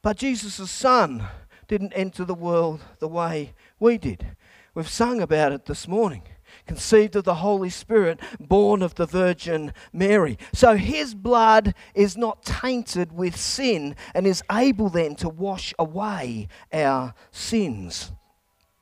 But 0.00 0.16
Jesus' 0.16 0.70
son 0.70 1.28
didn't 1.68 1.92
enter 1.92 2.24
the 2.24 2.34
world 2.34 2.80
the 3.00 3.08
way 3.08 3.52
we 3.78 3.98
did. 3.98 4.26
We've 4.74 4.88
sung 4.88 5.20
about 5.20 5.52
it 5.52 5.66
this 5.66 5.86
morning. 5.86 6.22
Conceived 6.66 7.14
of 7.14 7.24
the 7.24 7.34
Holy 7.34 7.68
Spirit, 7.68 8.20
born 8.40 8.80
of 8.80 8.94
the 8.94 9.04
Virgin 9.04 9.74
Mary. 9.92 10.38
So 10.54 10.76
his 10.76 11.14
blood 11.14 11.74
is 11.94 12.16
not 12.16 12.44
tainted 12.44 13.12
with 13.12 13.36
sin 13.36 13.94
and 14.14 14.26
is 14.26 14.42
able 14.50 14.88
then 14.88 15.16
to 15.16 15.28
wash 15.28 15.74
away 15.78 16.48
our 16.72 17.12
sins. 17.30 18.12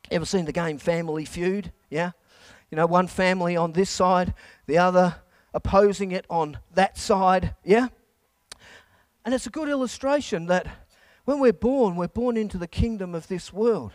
Ever 0.09 0.25
seen 0.25 0.45
the 0.45 0.51
game 0.51 0.77
Family 0.77 1.25
Feud? 1.25 1.71
Yeah? 1.89 2.11
You 2.71 2.75
know, 2.75 2.85
one 2.85 3.07
family 3.07 3.55
on 3.55 3.73
this 3.73 3.89
side, 3.89 4.33
the 4.65 4.77
other 4.77 5.15
opposing 5.53 6.11
it 6.11 6.25
on 6.29 6.59
that 6.73 6.97
side. 6.97 7.55
Yeah? 7.63 7.87
And 9.25 9.33
it's 9.33 9.47
a 9.47 9.51
good 9.51 9.69
illustration 9.69 10.45
that 10.47 10.67
when 11.25 11.39
we're 11.39 11.53
born, 11.53 11.95
we're 11.95 12.07
born 12.07 12.37
into 12.37 12.57
the 12.57 12.67
kingdom 12.67 13.13
of 13.13 13.27
this 13.27 13.51
world. 13.51 13.91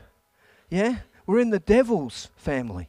Yeah? 0.68 0.98
We're 1.26 1.40
in 1.40 1.50
the 1.50 1.58
devil's 1.58 2.30
family. 2.36 2.88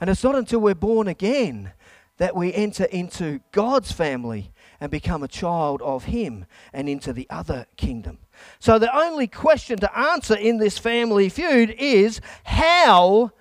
And 0.00 0.08
it's 0.08 0.24
not 0.24 0.34
until 0.34 0.60
we're 0.60 0.74
born 0.74 1.08
again 1.08 1.72
that 2.18 2.34
we 2.34 2.52
enter 2.52 2.84
into 2.84 3.40
God's 3.52 3.92
family 3.92 4.52
and 4.80 4.90
become 4.90 5.22
a 5.22 5.28
child 5.28 5.82
of 5.82 6.04
Him 6.04 6.46
and 6.72 6.88
into 6.88 7.12
the 7.12 7.26
other 7.28 7.66
kingdom. 7.76 8.18
So 8.58 8.78
the 8.78 8.94
only 8.96 9.26
question 9.26 9.78
to 9.78 9.98
answer 9.98 10.34
in 10.34 10.58
this 10.58 10.78
family 10.78 11.28
feud 11.28 11.74
is 11.78 12.20
how 12.44 13.32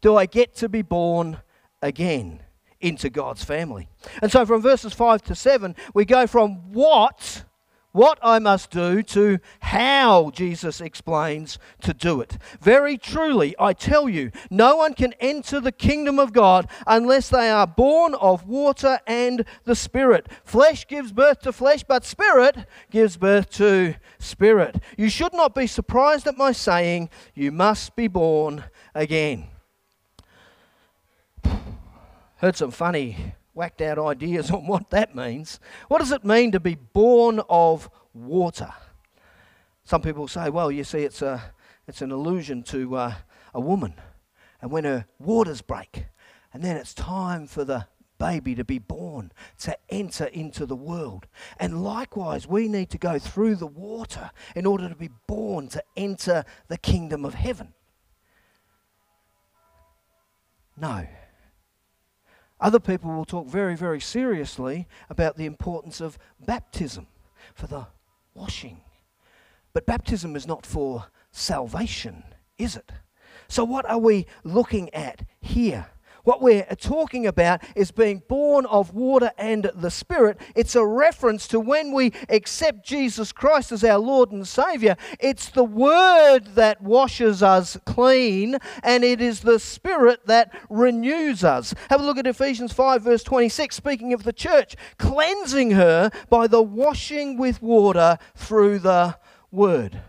do 0.00 0.16
I 0.16 0.26
get 0.26 0.54
to 0.56 0.68
be 0.68 0.82
born 0.82 1.38
again 1.82 2.42
into 2.80 3.10
God's 3.10 3.44
family? 3.44 3.88
And 4.22 4.30
so 4.30 4.46
from 4.46 4.62
verses 4.62 4.92
5 4.92 5.22
to 5.22 5.34
7, 5.34 5.74
we 5.94 6.04
go 6.04 6.26
from 6.26 6.72
what 6.72 7.44
what 7.96 8.18
I 8.22 8.38
must 8.38 8.70
do 8.70 9.02
to 9.02 9.38
how 9.60 10.30
Jesus 10.30 10.80
explains 10.82 11.58
to 11.80 11.94
do 11.94 12.20
it. 12.20 12.36
Very 12.60 12.98
truly, 12.98 13.54
I 13.58 13.72
tell 13.72 14.06
you, 14.08 14.30
no 14.50 14.76
one 14.76 14.92
can 14.92 15.14
enter 15.14 15.60
the 15.60 15.72
kingdom 15.72 16.18
of 16.18 16.34
God 16.34 16.68
unless 16.86 17.30
they 17.30 17.50
are 17.50 17.66
born 17.66 18.14
of 18.14 18.46
water 18.46 19.00
and 19.06 19.46
the 19.64 19.74
Spirit. 19.74 20.28
Flesh 20.44 20.86
gives 20.86 21.10
birth 21.10 21.40
to 21.40 21.52
flesh, 21.52 21.84
but 21.84 22.04
Spirit 22.04 22.56
gives 22.90 23.16
birth 23.16 23.50
to 23.52 23.94
spirit. 24.18 24.76
You 24.98 25.08
should 25.08 25.32
not 25.32 25.54
be 25.54 25.66
surprised 25.66 26.26
at 26.26 26.36
my 26.36 26.52
saying, 26.52 27.08
You 27.34 27.50
must 27.50 27.96
be 27.96 28.08
born 28.08 28.64
again. 28.94 29.46
Heard 32.36 32.56
some 32.56 32.70
funny, 32.70 33.34
whacked 33.56 33.80
out 33.80 33.98
ideas 33.98 34.50
on 34.52 34.66
what 34.66 34.90
that 34.90 35.16
means. 35.16 35.58
What 35.88 35.98
does 35.98 36.12
it 36.12 36.24
mean 36.24 36.52
to 36.52 36.60
be 36.60 36.76
born 36.76 37.40
of 37.48 37.90
water? 38.12 38.72
Some 39.84 40.02
people 40.02 40.28
say, 40.28 40.50
well, 40.50 40.70
you 40.70 40.84
see, 40.84 41.00
it's, 41.00 41.22
a, 41.22 41.42
it's 41.88 42.02
an 42.02 42.12
allusion 42.12 42.62
to 42.64 42.96
uh, 42.96 43.14
a 43.54 43.60
woman. 43.60 43.94
And 44.60 44.70
when 44.70 44.84
her 44.84 45.06
waters 45.18 45.62
break, 45.62 46.06
and 46.52 46.62
then 46.62 46.76
it's 46.76 46.92
time 46.92 47.46
for 47.46 47.64
the 47.64 47.86
baby 48.18 48.54
to 48.54 48.64
be 48.64 48.78
born, 48.78 49.30
to 49.60 49.76
enter 49.90 50.24
into 50.26 50.66
the 50.66 50.76
world. 50.76 51.26
And 51.58 51.84
likewise, 51.84 52.46
we 52.46 52.66
need 52.68 52.90
to 52.90 52.98
go 52.98 53.18
through 53.18 53.56
the 53.56 53.66
water 53.66 54.30
in 54.54 54.66
order 54.66 54.88
to 54.88 54.94
be 54.94 55.10
born, 55.26 55.68
to 55.68 55.82
enter 55.96 56.44
the 56.68 56.78
kingdom 56.78 57.24
of 57.24 57.34
heaven. 57.34 57.74
No. 60.76 61.06
Other 62.60 62.80
people 62.80 63.10
will 63.10 63.24
talk 63.24 63.46
very, 63.46 63.76
very 63.76 64.00
seriously 64.00 64.86
about 65.10 65.36
the 65.36 65.46
importance 65.46 66.00
of 66.00 66.18
baptism 66.44 67.06
for 67.54 67.66
the 67.66 67.86
washing. 68.34 68.80
But 69.72 69.86
baptism 69.86 70.36
is 70.36 70.46
not 70.46 70.64
for 70.64 71.06
salvation, 71.32 72.24
is 72.56 72.76
it? 72.76 72.92
So, 73.48 73.62
what 73.62 73.88
are 73.88 73.98
we 73.98 74.26
looking 74.42 74.92
at 74.94 75.22
here? 75.40 75.88
What 76.26 76.42
we're 76.42 76.64
talking 76.80 77.24
about 77.24 77.62
is 77.76 77.92
being 77.92 78.20
born 78.26 78.66
of 78.66 78.92
water 78.92 79.30
and 79.38 79.70
the 79.76 79.92
Spirit. 79.92 80.40
It's 80.56 80.74
a 80.74 80.84
reference 80.84 81.46
to 81.46 81.60
when 81.60 81.92
we 81.92 82.12
accept 82.28 82.84
Jesus 82.84 83.30
Christ 83.30 83.70
as 83.70 83.84
our 83.84 84.00
Lord 84.00 84.32
and 84.32 84.46
Savior. 84.46 84.96
It's 85.20 85.48
the 85.48 85.62
Word 85.62 86.56
that 86.56 86.82
washes 86.82 87.44
us 87.44 87.78
clean, 87.86 88.58
and 88.82 89.04
it 89.04 89.20
is 89.20 89.42
the 89.42 89.60
Spirit 89.60 90.26
that 90.26 90.52
renews 90.68 91.44
us. 91.44 91.72
Have 91.90 92.00
a 92.00 92.04
look 92.04 92.18
at 92.18 92.26
Ephesians 92.26 92.72
5, 92.72 93.02
verse 93.02 93.22
26, 93.22 93.76
speaking 93.76 94.12
of 94.12 94.24
the 94.24 94.32
church, 94.32 94.74
cleansing 94.98 95.70
her 95.70 96.10
by 96.28 96.48
the 96.48 96.60
washing 96.60 97.38
with 97.38 97.62
water 97.62 98.18
through 98.34 98.80
the 98.80 99.16
Word. 99.52 100.00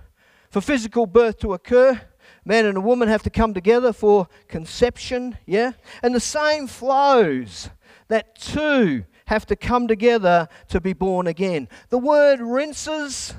For 0.50 0.62
physical 0.62 1.06
birth 1.06 1.38
to 1.42 1.54
occur, 1.54 2.02
man 2.48 2.66
and 2.66 2.77
a 2.77 2.82
woman 2.82 3.08
have 3.10 3.24
to 3.24 3.30
come 3.30 3.54
together 3.54 3.94
for 3.94 4.27
conception, 4.48 5.38
yeah? 5.46 5.74
And 6.01 6.16
the 6.16 6.20
same 6.20 6.68
flows 6.68 7.70
that 8.08 8.36
two 8.36 9.06
have 9.25 9.46
to 9.48 9.56
come 9.56 9.88
together 9.88 10.48
to 10.70 10.80
be 10.80 10.94
born 10.94 11.27
again. 11.27 11.68
The 11.89 11.98
word 11.98 12.39
rinses 12.39 13.36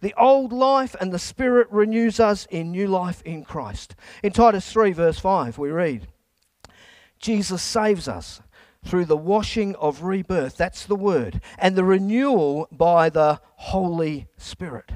the 0.00 0.14
old 0.18 0.52
life 0.52 0.96
and 1.00 1.12
the 1.12 1.18
Spirit 1.18 1.68
renews 1.70 2.18
us 2.18 2.46
in 2.50 2.70
new 2.70 2.86
life 2.86 3.22
in 3.22 3.44
Christ. 3.44 3.94
In 4.22 4.32
Titus 4.32 4.70
3, 4.72 4.92
verse 4.92 5.18
5, 5.18 5.58
we 5.58 5.70
read, 5.70 6.08
Jesus 7.18 7.62
saves 7.62 8.08
us 8.08 8.40
through 8.84 9.04
the 9.04 9.16
washing 9.16 9.74
of 9.76 10.02
rebirth, 10.02 10.56
that's 10.56 10.86
the 10.86 10.96
word, 10.96 11.40
and 11.58 11.76
the 11.76 11.84
renewal 11.84 12.68
by 12.70 13.10
the 13.10 13.40
Holy 13.56 14.28
Spirit. 14.36 14.92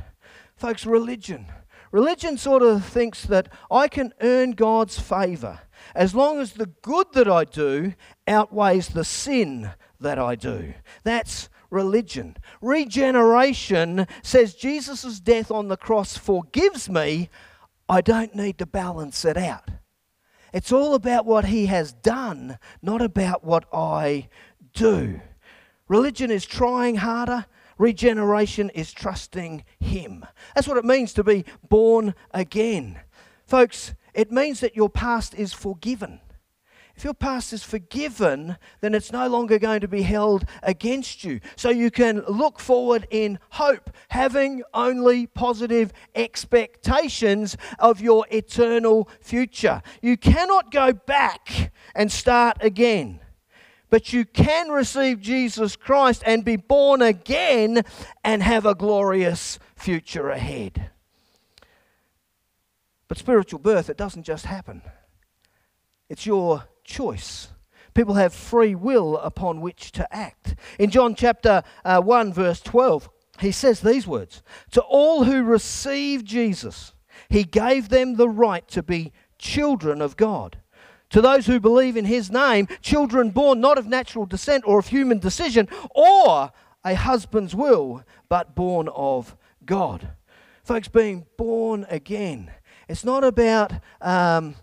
Folks, 0.54 0.86
religion 0.86 1.46
Religion 1.92 2.36
sort 2.36 2.62
of 2.62 2.84
thinks 2.84 3.24
that 3.24 3.52
I 3.70 3.88
can 3.88 4.12
earn 4.20 4.52
God's 4.52 4.98
favor 4.98 5.60
as 5.94 6.14
long 6.14 6.40
as 6.40 6.52
the 6.52 6.66
good 6.82 7.08
that 7.14 7.28
I 7.28 7.44
do 7.44 7.94
outweighs 8.28 8.88
the 8.88 9.04
sin 9.04 9.70
that 9.98 10.18
I 10.18 10.34
do. 10.36 10.74
That's 11.02 11.48
religion. 11.68 12.36
Regeneration 12.60 14.06
says 14.22 14.54
Jesus' 14.54 15.20
death 15.20 15.50
on 15.50 15.68
the 15.68 15.76
cross 15.76 16.16
forgives 16.16 16.88
me. 16.88 17.28
I 17.88 18.00
don't 18.00 18.34
need 18.34 18.58
to 18.58 18.66
balance 18.66 19.24
it 19.24 19.36
out. 19.36 19.70
It's 20.52 20.72
all 20.72 20.94
about 20.94 21.26
what 21.26 21.46
he 21.46 21.66
has 21.66 21.92
done, 21.92 22.58
not 22.82 23.02
about 23.02 23.44
what 23.44 23.66
I 23.72 24.28
do. 24.72 25.20
Religion 25.88 26.30
is 26.30 26.44
trying 26.46 26.96
harder, 26.96 27.46
Regeneration 27.80 28.68
is 28.74 28.92
trusting 28.92 29.64
Him. 29.78 30.26
That's 30.54 30.68
what 30.68 30.76
it 30.76 30.84
means 30.84 31.14
to 31.14 31.24
be 31.24 31.46
born 31.66 32.14
again. 32.30 33.00
Folks, 33.46 33.94
it 34.12 34.30
means 34.30 34.60
that 34.60 34.76
your 34.76 34.90
past 34.90 35.34
is 35.34 35.54
forgiven. 35.54 36.20
If 36.94 37.04
your 37.04 37.14
past 37.14 37.54
is 37.54 37.62
forgiven, 37.62 38.58
then 38.82 38.94
it's 38.94 39.12
no 39.12 39.28
longer 39.28 39.58
going 39.58 39.80
to 39.80 39.88
be 39.88 40.02
held 40.02 40.44
against 40.62 41.24
you. 41.24 41.40
So 41.56 41.70
you 41.70 41.90
can 41.90 42.22
look 42.28 42.60
forward 42.60 43.06
in 43.10 43.38
hope, 43.52 43.90
having 44.10 44.62
only 44.74 45.26
positive 45.26 45.90
expectations 46.14 47.56
of 47.78 48.02
your 48.02 48.26
eternal 48.30 49.08
future. 49.22 49.80
You 50.02 50.18
cannot 50.18 50.70
go 50.70 50.92
back 50.92 51.72
and 51.94 52.12
start 52.12 52.58
again 52.60 53.20
but 53.90 54.12
you 54.12 54.24
can 54.24 54.70
receive 54.70 55.20
Jesus 55.20 55.76
Christ 55.76 56.22
and 56.24 56.44
be 56.44 56.56
born 56.56 57.02
again 57.02 57.84
and 58.24 58.42
have 58.42 58.64
a 58.64 58.74
glorious 58.74 59.58
future 59.74 60.30
ahead. 60.30 60.90
But 63.08 63.18
spiritual 63.18 63.58
birth, 63.58 63.90
it 63.90 63.96
doesn't 63.96 64.22
just 64.22 64.46
happen, 64.46 64.82
it's 66.08 66.26
your 66.26 66.64
choice. 66.84 67.48
People 67.92 68.14
have 68.14 68.32
free 68.32 68.76
will 68.76 69.16
upon 69.18 69.60
which 69.60 69.90
to 69.92 70.14
act. 70.14 70.54
In 70.78 70.90
John 70.90 71.16
chapter 71.16 71.64
uh, 71.84 72.00
1, 72.00 72.32
verse 72.32 72.60
12, 72.60 73.10
he 73.40 73.50
says 73.50 73.80
these 73.80 74.06
words 74.06 74.44
To 74.70 74.80
all 74.82 75.24
who 75.24 75.42
receive 75.42 76.24
Jesus, 76.24 76.92
he 77.28 77.42
gave 77.42 77.88
them 77.88 78.14
the 78.14 78.28
right 78.28 78.66
to 78.68 78.82
be 78.84 79.12
children 79.38 80.00
of 80.00 80.16
God 80.16 80.58
to 81.10 81.20
those 81.20 81.46
who 81.46 81.60
believe 81.60 81.96
in 81.96 82.04
his 82.04 82.30
name, 82.30 82.68
children 82.80 83.30
born 83.30 83.60
not 83.60 83.78
of 83.78 83.86
natural 83.86 84.26
descent 84.26 84.64
or 84.66 84.78
of 84.78 84.88
human 84.88 85.18
decision 85.18 85.68
or 85.90 86.52
a 86.84 86.94
husband's 86.94 87.54
will, 87.54 88.02
but 88.28 88.54
born 88.54 88.88
of 88.94 89.36
God. 89.64 90.10
Folks, 90.64 90.88
being 90.88 91.26
born 91.36 91.86
again, 91.90 92.50
it's 92.88 93.04
not 93.04 93.24
about 93.24 93.72
um, 94.00 94.54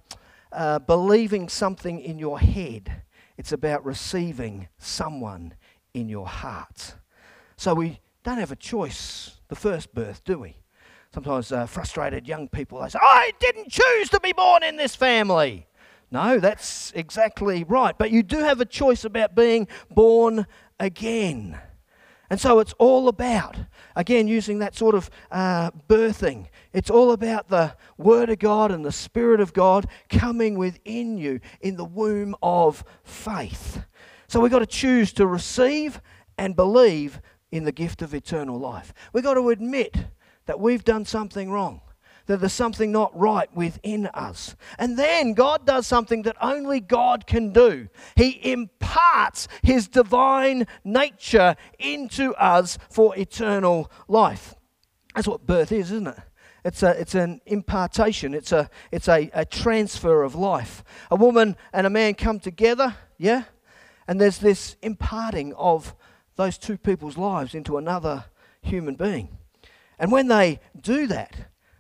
uh, 0.52 0.80
believing 0.80 1.50
something 1.50 2.00
in 2.00 2.18
your 2.18 2.40
head, 2.40 3.04
it's 3.38 3.52
about 3.52 3.86
receiving 3.86 4.68
someone 4.78 5.54
in 5.94 6.10
your 6.10 6.28
heart. 6.28 6.96
So 7.56 7.74
we 7.74 8.00
don't 8.24 8.40
have 8.40 8.52
a 8.52 8.56
choice, 8.56 9.38
the 9.48 9.56
first 9.56 9.94
birth, 9.94 10.24
do 10.24 10.40
we? 10.40 10.56
Sometimes 11.14 11.52
uh, 11.52 11.66
frustrated 11.66 12.28
young 12.28 12.48
people, 12.48 12.82
they 12.82 12.90
say, 12.90 13.00
I 13.02 13.32
didn't 13.40 13.70
choose 13.70 14.10
to 14.10 14.20
be 14.20 14.34
born 14.34 14.64
in 14.64 14.76
this 14.76 14.96
family. 14.96 15.68
No, 16.10 16.40
that's 16.40 16.92
exactly 16.96 17.64
right. 17.64 17.98
But 17.98 18.12
you 18.12 18.24
do 18.24 18.40
have 18.40 18.62
a 18.62 18.66
choice 18.66 19.04
about 19.04 19.36
being 19.36 19.68
born 19.90 20.48
again. 20.80 21.60
And 22.30 22.40
so 22.40 22.60
it's 22.60 22.74
all 22.78 23.08
about, 23.08 23.56
again, 23.96 24.28
using 24.28 24.60
that 24.60 24.76
sort 24.76 24.96
of 24.96 25.10
uh, 25.32 25.72
birthing, 25.88 26.48
it's 26.74 26.90
all 26.90 27.12
about 27.12 27.48
the 27.48 27.74
Word 27.98 28.30
of 28.30 28.40
God 28.40 28.72
and 28.72 28.84
the 28.84 28.92
Spirit 28.92 29.40
of 29.40 29.54
God 29.54 29.88
coming 30.10 30.58
within 30.58 31.18
you 31.18 31.40
in 31.62 31.78
the 31.78 31.86
womb 31.86 32.36
of 32.42 32.84
faith. 33.04 33.86
So 34.28 34.42
we've 34.42 34.52
got 34.52 34.60
to 34.60 34.66
choose 34.66 35.14
to 35.14 35.26
receive 35.26 36.02
and 36.38 36.56
believe 36.56 37.22
in 37.50 37.64
the 37.64 37.72
gift 37.72 38.02
of 38.02 38.14
eternal 38.14 38.60
life. 38.60 38.94
We've 39.14 39.24
got 39.24 39.36
to 39.36 39.50
admit 39.50 39.96
that 40.48 40.60
we've 40.60 40.84
done 40.84 41.06
something 41.06 41.50
wrong 41.50 41.82
that 42.28 42.40
there's 42.40 42.54
something 42.54 42.92
not 42.92 43.18
right 43.18 43.54
within 43.56 44.08
us. 44.08 44.56
And 44.78 44.98
then 44.98 45.34
God 45.34 45.66
does 45.66 45.88
something 45.88 46.22
that 46.24 46.38
only 46.40 46.80
God 46.80 47.26
can 47.26 47.52
do. 47.52 47.90
He 48.16 48.40
imparts 48.52 49.48
His 49.64 49.88
divine 49.88 50.68
nature 50.84 51.56
into 51.80 52.34
us 52.36 52.78
for 52.90 53.18
eternal 53.18 53.92
life. 54.08 54.54
That's 55.16 55.28
what 55.28 55.48
birth 55.48 55.72
is, 55.72 55.92
isn't 55.92 56.08
it? 56.08 56.20
It's, 56.64 56.84
a, 56.84 57.00
it's 57.00 57.16
an 57.16 57.40
impartation, 57.46 58.34
it's, 58.34 58.52
a, 58.52 58.70
it's 58.92 59.08
a, 59.08 59.30
a 59.34 59.46
transfer 59.46 60.24
of 60.24 60.36
life. 60.36 60.84
A 61.10 61.16
woman 61.16 61.56
and 61.72 61.88
a 61.88 61.90
man 61.90 62.14
come 62.14 62.40
together, 62.42 62.96
yeah? 63.18 63.46
And 64.08 64.20
there's 64.20 64.40
this 64.40 64.76
imparting 64.82 65.54
of 65.54 65.96
those 66.36 66.58
two 66.58 66.78
people's 66.78 67.18
lives 67.18 67.56
into 67.56 67.78
another 67.78 68.26
human 68.62 68.96
being. 68.96 69.30
And 69.98 70.12
when 70.12 70.28
they 70.28 70.60
do 70.80 71.08
that, 71.08 71.36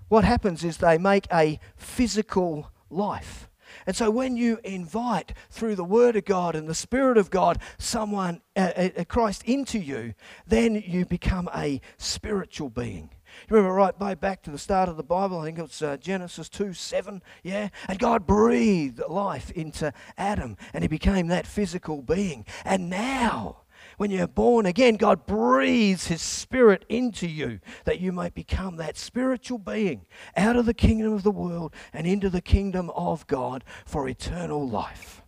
what 0.09 0.23
happens 0.23 0.63
is 0.63 0.77
they 0.77 0.97
make 0.97 1.27
a 1.31 1.59
physical 1.75 2.71
life. 2.89 3.49
And 3.85 3.95
so 3.95 4.09
when 4.09 4.37
you 4.37 4.59
invite 4.63 5.33
through 5.49 5.75
the 5.75 5.83
Word 5.83 6.15
of 6.15 6.25
God 6.25 6.55
and 6.55 6.67
the 6.67 6.75
Spirit 6.75 7.17
of 7.17 7.29
God 7.29 7.59
someone, 7.77 8.41
uh, 8.55 8.89
uh, 8.97 9.03
Christ 9.05 9.43
into 9.45 9.79
you, 9.79 10.13
then 10.45 10.81
you 10.85 11.05
become 11.05 11.49
a 11.55 11.81
spiritual 11.97 12.69
being. 12.69 13.09
You 13.49 13.55
remember 13.55 13.73
right 13.73 13.99
way 13.99 14.15
back 14.15 14.41
to 14.43 14.51
the 14.51 14.57
start 14.57 14.89
of 14.89 14.97
the 14.97 15.03
Bible, 15.03 15.39
I 15.39 15.45
think 15.45 15.59
it's 15.59 15.81
uh, 15.81 15.97
Genesis 15.97 16.49
2 16.49 16.73
7, 16.73 17.21
yeah? 17.43 17.69
And 17.87 17.99
God 17.99 18.25
breathed 18.25 19.01
life 19.07 19.51
into 19.51 19.93
Adam 20.17 20.57
and 20.73 20.83
he 20.83 20.87
became 20.87 21.27
that 21.27 21.45
physical 21.45 22.01
being. 22.01 22.45
And 22.65 22.89
now, 22.89 23.63
when 23.97 24.11
you're 24.11 24.27
born 24.27 24.65
again, 24.65 24.95
God 24.95 25.25
breathes 25.25 26.07
His 26.07 26.21
Spirit 26.21 26.85
into 26.87 27.27
you 27.27 27.59
that 27.83 27.99
you 27.99 28.11
might 28.11 28.35
become 28.35 28.77
that 28.77 28.95
spiritual 28.95 29.57
being 29.57 30.05
out 30.35 30.55
of 30.55 30.65
the 30.65 30.73
kingdom 30.73 31.13
of 31.13 31.23
the 31.23 31.31
world 31.31 31.73
and 31.91 32.05
into 32.07 32.29
the 32.29 32.41
kingdom 32.41 32.91
of 32.91 33.25
God 33.27 33.63
for 33.85 34.07
eternal 34.07 34.67
life. 34.67 35.23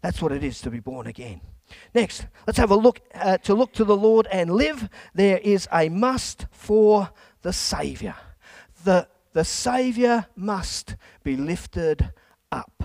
That's 0.00 0.22
what 0.22 0.32
it 0.32 0.42
is 0.42 0.60
to 0.62 0.70
be 0.70 0.80
born 0.80 1.06
again. 1.06 1.42
Next, 1.94 2.26
let's 2.46 2.58
have 2.58 2.70
a 2.70 2.76
look 2.76 3.00
uh, 3.14 3.36
to 3.38 3.54
look 3.54 3.72
to 3.74 3.84
the 3.84 3.96
Lord 3.96 4.26
and 4.32 4.50
live. 4.50 4.88
There 5.14 5.38
is 5.38 5.68
a 5.70 5.90
must 5.90 6.46
for 6.50 7.10
the 7.42 7.52
Saviour. 7.52 8.16
The, 8.84 9.06
the 9.34 9.44
Saviour 9.44 10.26
must 10.34 10.96
be 11.22 11.36
lifted 11.36 12.10
up. 12.50 12.82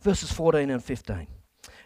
Verses 0.00 0.32
14 0.32 0.70
and 0.70 0.82
15. 0.82 1.26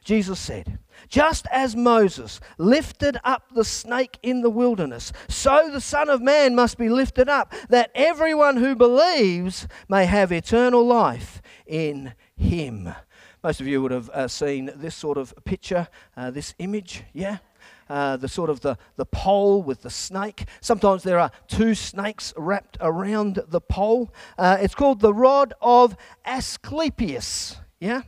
Jesus 0.03 0.41
said, 0.41 0.79
Just 1.09 1.47
as 1.53 1.77
Moses 1.77 2.41
lifted 2.59 3.19
up 3.25 3.55
the 3.55 3.65
snake 3.65 4.19
in 4.23 4.43
the 4.43 4.51
wilderness, 4.51 5.12
so 5.29 5.71
the 5.73 5.81
Son 5.81 6.09
of 6.09 6.21
Man 6.21 6.55
must 6.55 6.77
be 6.77 6.88
lifted 6.88 7.29
up, 7.29 7.55
that 7.69 7.91
everyone 7.95 8.57
who 8.57 8.75
believes 8.75 9.69
may 9.88 10.07
have 10.07 10.33
eternal 10.33 10.85
life 10.85 11.41
in 11.67 12.15
him. 12.37 12.93
Most 13.45 13.61
of 13.61 13.67
you 13.67 13.83
would 13.83 13.91
have 13.91 14.11
uh, 14.11 14.29
seen 14.29 14.71
this 14.75 14.95
sort 14.95 15.19
of 15.19 15.35
picture, 15.45 15.88
uh, 16.17 16.31
this 16.31 16.55
image, 16.59 17.05
yeah? 17.12 17.38
Uh, 17.88 18.17
the 18.17 18.29
sort 18.29 18.49
of 18.49 18.61
the, 18.61 18.79
the 18.97 19.05
pole 19.05 19.62
with 19.62 19.83
the 19.83 19.91
snake. 19.91 20.45
Sometimes 20.61 21.03
there 21.03 21.19
are 21.19 21.31
two 21.47 21.75
snakes 21.75 22.33
wrapped 22.37 22.79
around 22.81 23.41
the 23.49 23.61
pole. 23.61 24.12
Uh, 24.38 24.57
it's 24.61 24.75
called 24.75 25.01
the 25.01 25.12
rod 25.12 25.53
of 25.61 25.97
Asclepius. 26.25 27.57
Yeah? 27.81 28.03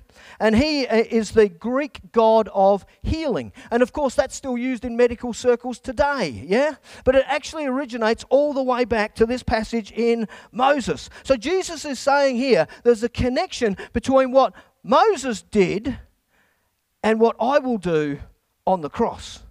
And 0.44 0.57
he 0.57 0.87
uh, 0.87 0.96
is 0.96 1.30
the 1.30 1.48
Greek 1.48 2.12
god 2.12 2.50
of 2.52 2.85
healing. 3.02 3.50
And 3.70 3.83
of 3.83 3.94
course, 3.94 4.14
that's 4.14 4.37
still 4.37 4.59
used 4.59 4.85
in 4.85 4.94
medical 4.94 5.33
circles 5.33 5.78
today. 5.78 6.44
Yeah? 6.46 6.74
But 7.07 7.14
it 7.14 7.24
actually 7.26 7.64
originates 7.64 8.26
all 8.28 8.52
the 8.52 8.62
way 8.62 8.85
back 8.85 9.14
to 9.14 9.24
this 9.24 9.42
passage 9.42 9.90
in 9.92 10.28
Moses. 10.52 11.09
So 11.22 11.38
Jesus 11.38 11.87
is 11.87 11.98
saying 11.98 12.37
here 12.37 12.68
there's 12.83 13.02
a 13.02 13.09
connection 13.09 13.78
between 13.94 14.33
what 14.33 14.52
Moses 14.83 15.40
did 15.40 15.96
and 17.02 17.18
what 17.20 17.37
I 17.40 17.59
will 17.59 17.78
do 17.78 18.18
on 18.66 18.83
the 18.83 18.90
cross. 18.90 19.44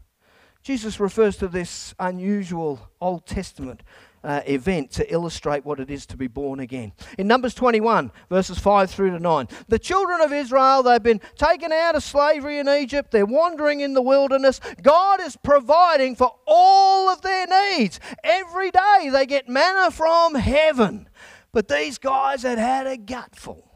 Jesus 0.61 0.99
refers 0.99 1.37
to 1.37 1.47
this 1.47 1.95
unusual 1.97 2.87
Old 3.01 3.25
Testament 3.25 3.81
uh, 4.23 4.41
event 4.45 4.91
to 4.91 5.13
illustrate 5.13 5.65
what 5.65 5.79
it 5.79 5.89
is 5.89 6.05
to 6.07 6.17
be 6.17 6.27
born 6.27 6.59
again. 6.59 6.93
In 7.17 7.27
Numbers 7.27 7.53
21, 7.53 8.11
verses 8.29 8.59
5 8.59 8.89
through 8.89 9.11
to 9.11 9.19
9, 9.19 9.47
the 9.67 9.79
children 9.79 10.21
of 10.21 10.31
Israel, 10.31 10.83
they've 10.83 11.01
been 11.01 11.21
taken 11.35 11.71
out 11.71 11.95
of 11.95 12.03
slavery 12.03 12.59
in 12.59 12.69
Egypt, 12.69 13.11
they're 13.11 13.25
wandering 13.25 13.81
in 13.81 13.93
the 13.93 14.01
wilderness. 14.01 14.59
God 14.81 15.21
is 15.21 15.35
providing 15.35 16.15
for 16.15 16.31
all 16.47 17.09
of 17.09 17.21
their 17.21 17.47
needs. 17.47 17.99
Every 18.23 18.71
day 18.71 19.09
they 19.11 19.25
get 19.25 19.49
manna 19.49 19.91
from 19.91 20.35
heaven. 20.35 21.09
But 21.51 21.67
these 21.67 21.97
guys 21.97 22.43
had 22.43 22.57
had 22.57 22.87
a 22.87 22.97
gutful. 22.97 23.69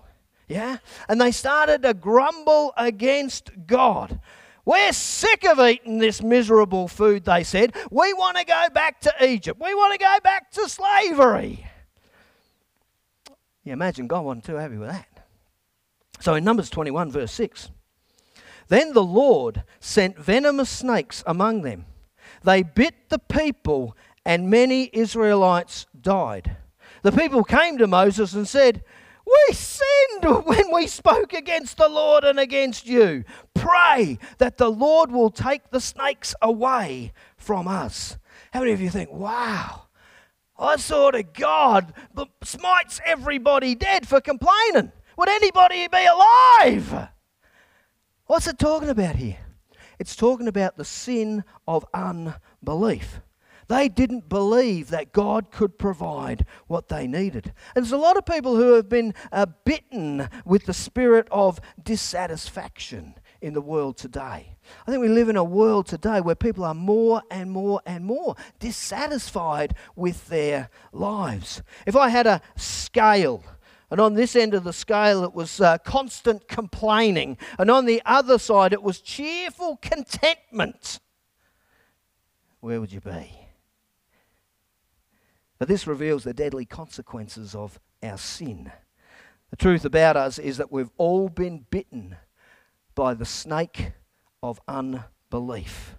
Yeah? 0.48 0.78
And 1.10 1.20
they 1.20 1.32
started 1.32 1.84
to 1.84 1.94
grumble 1.94 2.74
against 2.78 3.52
God. 3.68 4.20
We're 4.68 4.92
sick 4.92 5.46
of 5.46 5.62
eating 5.62 5.98
this 5.98 6.22
miserable 6.22 6.90
food, 6.90 7.24
they 7.24 7.46
said. 7.46 7.74
We 7.90 8.14
want 8.14 8.36
to 8.36 8.44
go 8.44 8.66
back 8.74 9.00
to 9.00 9.14
Egypt. 9.26 9.62
We 9.62 9.74
want 9.74 9.94
to 9.94 9.98
go 9.98 10.18
back 10.22 10.52
to 10.52 10.68
slavery. 10.68 11.66
You 13.64 13.72
imagine 13.72 14.08
God 14.08 14.26
wasn't 14.26 14.44
too 14.44 14.56
happy 14.56 14.76
with 14.76 14.90
that. 14.90 15.08
So 16.20 16.36
in 16.36 16.44
Numbers 16.44 16.70
21, 16.70 17.14
verse 17.14 17.32
6, 17.32 17.70
then 18.68 18.92
the 18.92 19.06
Lord 19.06 19.64
sent 19.80 20.20
venomous 20.20 20.70
snakes 20.70 21.24
among 21.26 21.62
them. 21.62 21.86
They 22.44 22.62
bit 22.62 23.08
the 23.08 23.20
people, 23.20 23.96
and 24.26 24.50
many 24.50 24.90
Israelites 24.92 25.86
died. 25.98 26.58
The 27.04 27.14
people 27.14 27.46
came 27.46 27.78
to 27.78 27.88
Moses 27.88 28.34
and 28.34 28.46
said, 28.46 28.84
we 29.28 29.54
sinned 29.54 30.46
when 30.46 30.74
we 30.74 30.88
spoke 30.88 31.34
against 31.34 31.78
the 31.78 31.90
Lord 31.90 32.24
and 32.24 32.40
against 32.40 32.88
you. 32.88 33.26
Pray 33.54 34.18
that 34.38 34.58
the 34.58 34.70
Lord 34.72 35.12
will 35.12 35.30
take 35.30 35.70
the 35.70 35.82
snakes 35.82 36.34
away 36.42 37.12
from 37.36 37.68
us. 37.68 38.18
How 38.52 38.62
many 38.62 38.72
of 38.72 38.80
you 38.80 38.90
think, 38.90 39.12
wow, 39.12 39.88
I 40.58 40.78
saw 40.78 41.12
to 41.12 41.24
God 41.24 41.94
smites 42.44 43.02
everybody 43.06 43.76
dead 43.76 44.08
for 44.08 44.22
complaining? 44.22 44.92
Would 45.18 45.30
anybody 45.30 45.88
be 45.88 46.06
alive? 46.06 47.10
What's 48.28 48.48
it 48.48 48.60
talking 48.60 48.90
about 48.90 49.16
here? 49.16 49.40
It's 50.00 50.16
talking 50.16 50.48
about 50.48 50.78
the 50.78 50.86
sin 50.86 51.44
of 51.68 51.86
unbelief. 51.94 53.22
They 53.68 53.90
didn't 53.90 54.30
believe 54.30 54.90
that 54.90 55.12
God 55.12 55.52
could 55.52 55.78
provide 55.78 56.46
what 56.68 56.88
they 56.88 57.06
needed. 57.06 57.54
And 57.76 57.84
there's 57.84 57.92
a 57.92 57.98
lot 57.98 58.18
of 58.18 58.26
people 58.26 58.56
who 58.56 58.74
have 58.74 58.88
been 58.88 59.14
uh, 59.32 59.48
bitten 59.66 60.30
with 60.46 60.66
the 60.66 60.74
spirit 60.74 61.28
of 61.32 61.60
dissatisfaction 61.82 63.16
in 63.42 63.54
the 63.54 63.62
world 63.62 63.98
today. 63.98 64.56
I 64.88 64.92
think 64.92 65.02
we 65.02 65.10
live 65.10 65.30
in 65.30 65.36
a 65.36 65.44
world 65.44 65.86
today 65.86 66.22
where 66.22 66.36
people 66.36 66.64
are 66.64 66.74
more 66.74 67.22
and 67.30 67.52
more 67.52 67.82
and 67.86 68.06
more 68.06 68.36
dissatisfied 68.60 69.76
with 69.96 70.28
their 70.30 70.70
lives. 70.94 71.62
If 71.86 71.96
I 71.96 72.10
had 72.10 72.26
a 72.26 72.42
scale, 72.56 73.44
and 73.90 74.00
on 74.00 74.16
this 74.16 74.36
end 74.36 74.54
of 74.54 74.64
the 74.64 74.74
scale, 74.74 75.24
it 75.24 75.34
was 75.34 75.62
uh, 75.62 75.78
constant 75.80 76.48
complaining. 76.48 77.38
And 77.60 77.70
on 77.70 77.86
the 77.86 78.02
other 78.06 78.38
side, 78.38 78.74
it 78.74 78.84
was 78.84 79.00
cheerful 79.00 79.78
contentment. 79.82 81.00
Where 82.60 82.82
would 82.82 82.92
you 82.92 83.02
be? 83.02 83.47
But 85.60 85.68
this 85.68 85.88
reveals 85.88 86.24
the 86.24 86.34
deadly 86.34 86.66
consequences 86.66 87.56
of 87.56 87.80
our 88.04 88.18
sin. 88.18 88.72
The 89.50 89.56
truth 89.56 89.86
about 89.86 90.18
us 90.18 90.40
is 90.40 90.58
that 90.58 90.72
we've 90.72 90.92
all 90.98 91.30
been 91.30 91.66
bitten 91.70 92.18
by 92.96 93.14
the 93.14 93.26
snake 93.26 93.94
of 94.44 94.60
unbelief. 94.68 95.96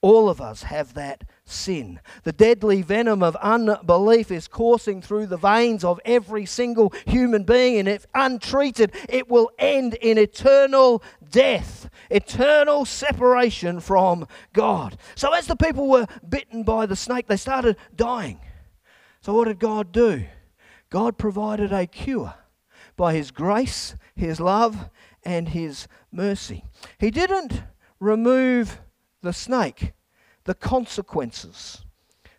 All 0.00 0.28
of 0.28 0.40
us 0.40 0.64
have 0.64 0.94
that 0.94 1.22
sin. 1.44 2.00
The 2.24 2.32
deadly 2.32 2.82
venom 2.82 3.22
of 3.22 3.36
unbelief 3.36 4.32
is 4.32 4.48
coursing 4.48 5.00
through 5.00 5.26
the 5.26 5.36
veins 5.36 5.84
of 5.84 6.00
every 6.04 6.44
single 6.44 6.92
human 7.06 7.44
being, 7.44 7.78
and 7.78 7.88
if 7.88 8.06
untreated, 8.12 8.92
it 9.08 9.28
will 9.28 9.50
end 9.60 9.94
in 9.94 10.18
eternal 10.18 11.04
death, 11.30 11.88
eternal 12.10 12.84
separation 12.84 13.78
from 13.78 14.26
God. 14.52 14.96
So, 15.14 15.32
as 15.32 15.46
the 15.46 15.56
people 15.56 15.88
were 15.88 16.06
bitten 16.28 16.64
by 16.64 16.86
the 16.86 16.96
snake, 16.96 17.28
they 17.28 17.36
started 17.36 17.76
dying. 17.94 18.40
So, 19.22 19.34
what 19.34 19.46
did 19.46 19.60
God 19.60 19.92
do? 19.92 20.24
God 20.90 21.16
provided 21.16 21.72
a 21.72 21.86
cure 21.86 22.34
by 22.96 23.14
His 23.14 23.30
grace, 23.30 23.94
His 24.16 24.40
love, 24.40 24.90
and 25.24 25.50
His 25.50 25.86
mercy. 26.10 26.64
He 26.98 27.10
didn't 27.12 27.62
remove 28.00 28.80
the 29.22 29.32
snake, 29.32 29.92
the 30.44 30.54
consequences. 30.54 31.84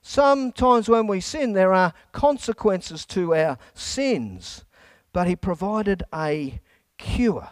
Sometimes 0.01 0.89
when 0.89 1.07
we 1.07 1.21
sin, 1.21 1.53
there 1.53 1.73
are 1.73 1.93
consequences 2.11 3.05
to 3.05 3.33
our 3.33 3.57
sins, 3.73 4.65
but 5.13 5.27
He 5.27 5.37
provided 5.37 6.03
a 6.13 6.59
cure. 6.97 7.49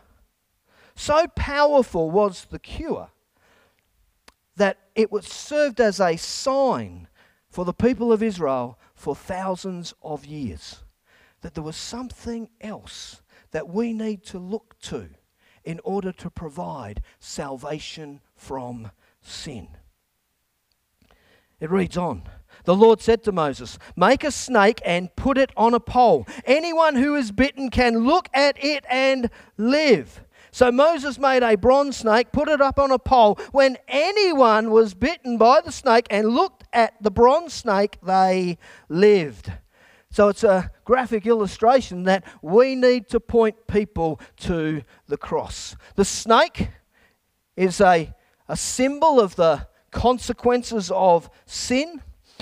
So 0.93 1.27
powerful 1.37 2.11
was 2.11 2.45
the 2.45 2.59
cure 2.59 3.09
that 4.57 4.77
it 4.93 5.09
was 5.09 5.25
served 5.25 5.79
as 5.79 6.01
a 6.01 6.17
sign 6.17 7.07
for 7.49 7.63
the 7.63 7.73
people 7.73 8.11
of 8.11 8.21
Israel 8.21 8.77
for 9.01 9.15
thousands 9.15 9.95
of 10.03 10.25
years. 10.25 10.83
That 11.41 11.55
there 11.55 11.63
was 11.63 11.75
something 11.75 12.49
else 12.61 13.23
that 13.49 13.67
we 13.67 13.93
need 13.93 14.23
to 14.25 14.37
look 14.37 14.79
to 14.81 15.09
in 15.63 15.79
order 15.83 16.11
to 16.11 16.29
provide 16.29 17.01
salvation 17.19 18.21
from 18.35 18.91
sin. 19.21 19.69
It 21.59 21.71
reads 21.71 21.97
on. 21.97 22.23
The 22.65 22.75
Lord 22.75 23.01
said 23.01 23.23
to 23.23 23.31
Moses, 23.31 23.79
Make 23.95 24.23
a 24.23 24.31
snake 24.31 24.81
and 24.85 25.15
put 25.15 25.37
it 25.39 25.51
on 25.57 25.73
a 25.73 25.79
pole. 25.79 26.27
Anyone 26.45 26.95
who 26.95 27.15
is 27.15 27.31
bitten 27.31 27.71
can 27.71 28.05
look 28.05 28.29
at 28.35 28.63
it 28.63 28.85
and 28.87 29.31
live. 29.57 30.21
So 30.51 30.71
Moses 30.71 31.17
made 31.17 31.43
a 31.43 31.55
bronze 31.55 31.97
snake, 31.97 32.31
put 32.31 32.49
it 32.49 32.61
up 32.61 32.77
on 32.77 32.91
a 32.91 32.99
pole. 32.99 33.39
When 33.51 33.77
anyone 33.87 34.69
was 34.69 34.93
bitten 34.93 35.37
by 35.37 35.61
the 35.61 35.71
snake 35.71 36.05
and 36.11 36.29
looked 36.29 36.60
at 36.73 37.01
the 37.01 37.11
bronze 37.11 37.53
snake, 37.53 37.97
they 38.03 38.57
lived. 38.89 39.51
So 40.11 40.27
it's 40.27 40.43
a 40.43 40.71
graphic 40.83 41.25
illustration 41.25 42.03
that 42.03 42.25
we 42.41 42.75
need 42.75 43.07
to 43.09 43.19
point 43.19 43.67
people 43.67 44.19
to 44.41 44.83
the 45.07 45.17
cross. 45.17 45.77
The 45.95 46.03
snake 46.03 46.69
is 47.55 47.79
a, 47.79 48.13
a 48.49 48.57
symbol 48.57 49.21
of 49.21 49.37
the 49.37 49.67
consequences 49.91 50.91
of 50.93 51.29
sin. 51.45 52.01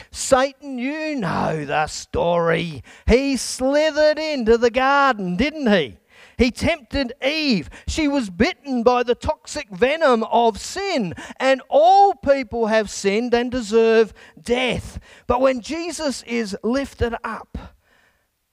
Satan, 0.09 0.79
you 0.79 1.15
know 1.15 1.65
the 1.65 1.85
story. 1.85 2.83
He 3.05 3.37
slithered 3.37 4.17
into 4.17 4.57
the 4.57 4.71
garden, 4.71 5.35
didn't 5.35 5.71
he? 5.71 5.98
He 6.39 6.51
tempted 6.51 7.11
Eve. 7.21 7.69
She 7.85 8.07
was 8.07 8.29
bitten 8.29 8.81
by 8.81 9.03
the 9.03 9.13
toxic 9.13 9.69
venom 9.69 10.23
of 10.23 10.57
sin. 10.57 11.13
And 11.37 11.61
all 11.67 12.15
people 12.15 12.67
have 12.67 12.89
sinned 12.89 13.33
and 13.33 13.51
deserve 13.51 14.13
death. 14.41 15.01
But 15.27 15.41
when 15.41 15.59
Jesus 15.59 16.23
is 16.23 16.55
lifted 16.63 17.13
up, 17.25 17.75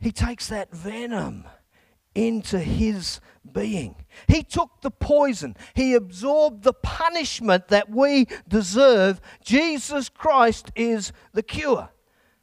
he 0.01 0.11
takes 0.11 0.49
that 0.49 0.73
venom 0.73 1.45
into 2.13 2.59
his 2.59 3.21
being. 3.53 3.95
He 4.27 4.43
took 4.43 4.81
the 4.83 4.91
poison, 4.91 5.55
he 5.75 5.95
absorbed 5.95 6.65
the 6.65 6.73
punishment 6.73 7.69
that 7.69 7.89
we 7.89 8.27
deserve. 8.49 9.21
Jesus 9.45 10.09
Christ 10.09 10.73
is 10.75 11.13
the 11.35 11.43
cure. 11.45 11.91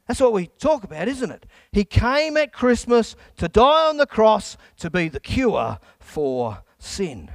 That's 0.06 0.20
what 0.20 0.32
we 0.32 0.48
talk 0.58 0.84
about, 0.84 1.08
isn't 1.08 1.30
it? 1.30 1.46
He 1.72 1.84
came 1.84 2.36
at 2.36 2.52
Christmas 2.52 3.16
to 3.38 3.48
die 3.48 3.88
on 3.88 3.96
the 3.96 4.06
cross 4.06 4.56
to 4.78 4.90
be 4.90 5.08
the 5.08 5.20
cure 5.20 5.78
for 5.98 6.62
sin. 6.78 7.30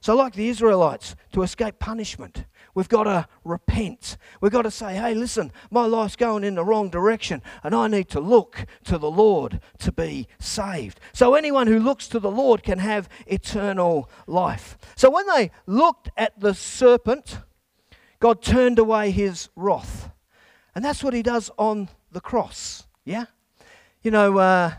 So, 0.00 0.14
like 0.16 0.34
the 0.34 0.48
Israelites, 0.48 1.16
to 1.32 1.42
escape 1.42 1.78
punishment, 1.78 2.44
we've 2.74 2.88
got 2.88 3.04
to 3.04 3.26
repent. 3.44 4.16
We've 4.40 4.52
got 4.52 4.62
to 4.62 4.70
say, 4.70 4.94
hey, 4.94 5.12
listen, 5.14 5.52
my 5.70 5.86
life's 5.86 6.16
going 6.16 6.44
in 6.44 6.54
the 6.54 6.64
wrong 6.64 6.88
direction, 6.88 7.42
and 7.64 7.74
I 7.74 7.88
need 7.88 8.08
to 8.10 8.20
look 8.20 8.64
to 8.84 8.96
the 8.96 9.10
Lord 9.10 9.60
to 9.78 9.92
be 9.92 10.28
saved. 10.38 11.00
So, 11.12 11.34
anyone 11.34 11.66
who 11.66 11.80
looks 11.80 12.06
to 12.08 12.20
the 12.20 12.30
Lord 12.30 12.62
can 12.62 12.78
have 12.78 13.08
eternal 13.26 14.08
life. 14.26 14.78
So, 14.94 15.10
when 15.10 15.26
they 15.26 15.50
looked 15.66 16.10
at 16.16 16.38
the 16.38 16.54
serpent, 16.54 17.38
God 18.20 18.40
turned 18.40 18.78
away 18.78 19.10
his 19.10 19.48
wrath. 19.56 20.10
And 20.74 20.84
that's 20.84 21.02
what 21.02 21.14
he 21.14 21.22
does 21.22 21.50
on 21.58 21.88
the 22.10 22.20
cross. 22.20 22.84
Yeah? 23.04 23.26
You 24.02 24.10
know, 24.10 24.38
uh, 24.38 24.72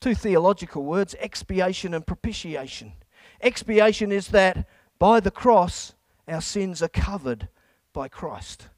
two 0.00 0.14
theological 0.14 0.84
words 0.84 1.14
expiation 1.20 1.94
and 1.94 2.06
propitiation. 2.06 2.92
Expiation 3.40 4.12
is 4.12 4.28
that 4.28 4.66
by 4.98 5.20
the 5.20 5.30
cross, 5.30 5.94
our 6.26 6.40
sins 6.40 6.82
are 6.82 6.88
covered 6.88 7.48
by 7.92 8.08
Christ. 8.08 8.68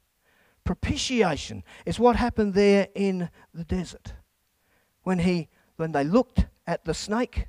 Propitiation 0.63 1.63
is 1.85 1.99
what 1.99 2.15
happened 2.15 2.53
there 2.53 2.87
in 2.95 3.29
the 3.53 3.63
desert. 3.63 4.13
When, 5.03 5.19
he, 5.19 5.49
when 5.77 5.91
they 5.91 6.03
looked 6.03 6.45
at 6.67 6.85
the 6.85 6.93
snake, 6.93 7.47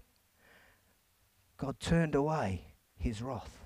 God 1.58 1.78
turned 1.78 2.14
away 2.14 2.74
his 2.98 3.20
wrath. 3.20 3.58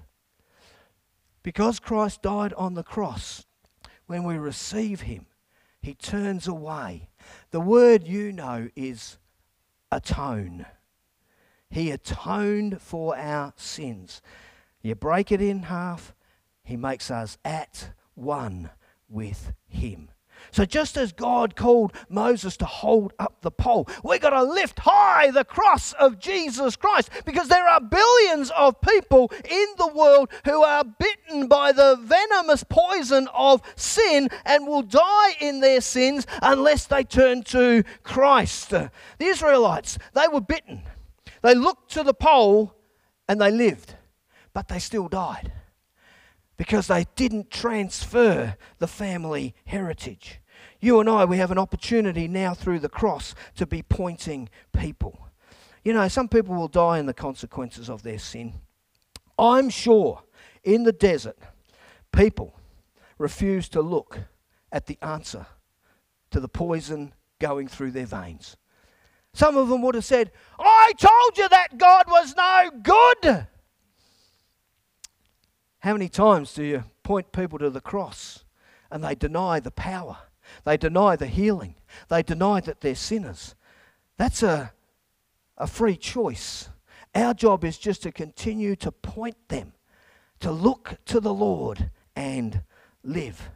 Because 1.42 1.79
Christ 1.79 2.22
died 2.22 2.52
on 2.55 2.74
the 2.74 2.83
cross, 2.83 3.46
when 4.07 4.24
we 4.24 4.37
receive 4.37 5.02
him, 5.02 5.26
he 5.87 5.94
turns 5.94 6.49
away. 6.49 7.09
The 7.53 7.61
word 7.61 8.09
you 8.09 8.33
know 8.33 8.70
is 8.75 9.18
atone. 9.92 10.66
He 11.70 11.92
atoned 11.92 12.83
for 12.83 13.16
our 13.16 13.53
sins. 13.55 14.20
You 14.83 14.96
break 14.96 15.31
it 15.31 15.40
in 15.40 15.62
half, 15.62 16.12
He 16.64 16.77
makes 16.77 17.09
us 17.09 17.38
at 17.44 17.90
one 18.16 18.70
with 19.09 19.53
Him. 19.68 20.09
So, 20.50 20.64
just 20.64 20.96
as 20.96 21.12
God 21.12 21.56
called 21.56 21.92
Moses 22.09 22.56
to 22.59 22.64
hold 22.64 23.12
up 23.18 23.40
the 23.42 23.50
pole, 23.50 23.88
we've 24.02 24.20
got 24.20 24.30
to 24.30 24.42
lift 24.42 24.80
high 24.80 25.30
the 25.30 25.44
cross 25.44 25.92
of 25.94 26.18
Jesus 26.18 26.76
Christ 26.76 27.11
because 27.24 27.48
there 27.48 27.66
are 27.66 27.80
billions 27.80 28.50
of 28.56 28.80
people 28.80 29.30
in 29.48 29.66
the 29.78 29.92
world 29.94 30.30
who 30.44 30.62
are 30.62 30.85
bitten 30.85 31.48
by 31.48 31.72
the 31.72 31.96
venomous 32.00 32.64
poison 32.64 33.28
of 33.35 33.62
sin 33.76 34.28
and 34.44 34.66
will 34.66 34.82
die 34.82 35.37
in 35.40 35.61
their 35.61 35.80
sins 35.80 36.26
unless 36.42 36.87
they 36.87 37.04
turn 37.04 37.42
to 37.44 37.85
Christ. 38.02 38.70
The 38.70 38.90
Israelites, 39.18 39.98
they 40.14 40.28
were 40.28 40.40
bitten. 40.40 40.82
They 41.42 41.54
looked 41.54 41.92
to 41.92 42.02
the 42.02 42.14
pole 42.14 42.74
and 43.28 43.40
they 43.40 43.50
lived, 43.50 43.94
but 44.52 44.68
they 44.68 44.78
still 44.78 45.09
died 45.09 45.52
because 46.57 46.87
they 46.87 47.07
didn't 47.16 47.51
transfer 47.51 48.57
the 48.79 48.87
family 48.87 49.55
heritage. 49.66 50.40
You 50.81 51.01
and 51.01 51.09
I, 51.09 51.25
we 51.25 51.38
have 51.38 51.51
an 51.51 51.59
opportunity 51.59 52.29
now 52.29 52.55
through 52.55 52.81
the 52.81 52.88
cross 52.88 53.35
to 53.57 53.66
be 53.66 53.83
pointing 53.83 54.49
people. 54.73 55.29
You 55.85 55.92
know, 55.92 56.09
some 56.09 56.29
people 56.29 56.55
will 56.55 56.69
die 56.69 56.99
in 56.99 57.07
the 57.07 57.14
consequences 57.14 57.88
of 57.88 58.03
their 58.03 58.19
sin. 58.19 58.55
I'm 59.38 59.69
sure 59.69 60.23
in 60.64 60.83
the 60.83 60.92
desert, 60.92 61.38
people 62.12 62.59
refuse 63.19 63.69
to 63.71 63.81
look 63.81 64.19
at 64.73 64.87
the 64.87 64.99
answer 65.01 65.47
to 66.31 66.40
the 66.40 66.49
poison 66.49 67.12
going 67.38 67.69
through 67.69 67.92
their 67.92 68.07
veins. 68.07 68.57
Some 69.33 69.57
of 69.57 69.69
them 69.69 69.83
would 69.83 69.95
have 69.95 70.05
said, 70.05 70.33
I 70.59 70.92
told 70.99 71.37
you 71.37 71.49
that 71.49 71.79
God 71.79 72.07
was 72.09 72.35
no 72.37 72.71
good. 72.83 73.47
How 75.87 75.92
many 75.92 76.09
times 76.09 76.53
do 76.53 76.64
you 76.64 76.83
point 77.05 77.31
people 77.31 77.61
to 77.61 77.70
the 77.70 77.81
cross 77.81 78.44
and 78.90 79.05
they 79.05 79.14
deny 79.14 79.61
the 79.61 79.70
power? 79.70 80.16
They 80.64 80.77
deny 80.77 81.14
the 81.14 81.29
healing. 81.29 81.77
They 82.09 82.25
deny 82.25 82.59
that 82.62 82.81
they're 82.81 82.96
sinners. 82.96 83.55
That's 84.16 84.42
a, 84.42 84.72
a 85.57 85.68
free 85.68 85.96
choice. 85.96 86.70
Our 87.14 87.35
job 87.35 87.64
is 87.64 87.79
just 87.79 88.03
to 88.03 88.11
continue 88.11 88.75
to 88.75 88.90
point 88.90 89.37
them 89.46 89.75
to 90.40 90.51
look 90.51 90.96
to 91.05 91.20
the 91.20 91.33
Lord 91.33 91.92
and 92.16 92.62
live. 93.05 93.51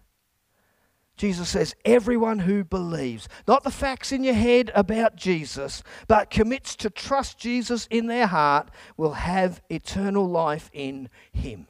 Jesus 1.17 1.49
says, 1.49 1.75
everyone 1.85 2.39
who 2.39 2.63
believes, 2.63 3.29
not 3.49 3.65
the 3.65 3.73
facts 3.73 4.13
in 4.13 4.23
your 4.23 4.35
head 4.35 4.71
about 4.77 5.17
Jesus, 5.17 5.83
but 6.07 6.31
commits 6.31 6.77
to 6.77 6.91
trust 6.91 7.39
Jesus 7.39 7.89
in 7.91 8.07
their 8.07 8.29
heart, 8.29 8.71
will 8.97 9.15
have 9.15 9.61
eternal 9.69 10.29
life 10.29 10.71
in 10.73 11.09
Him. 11.33 11.67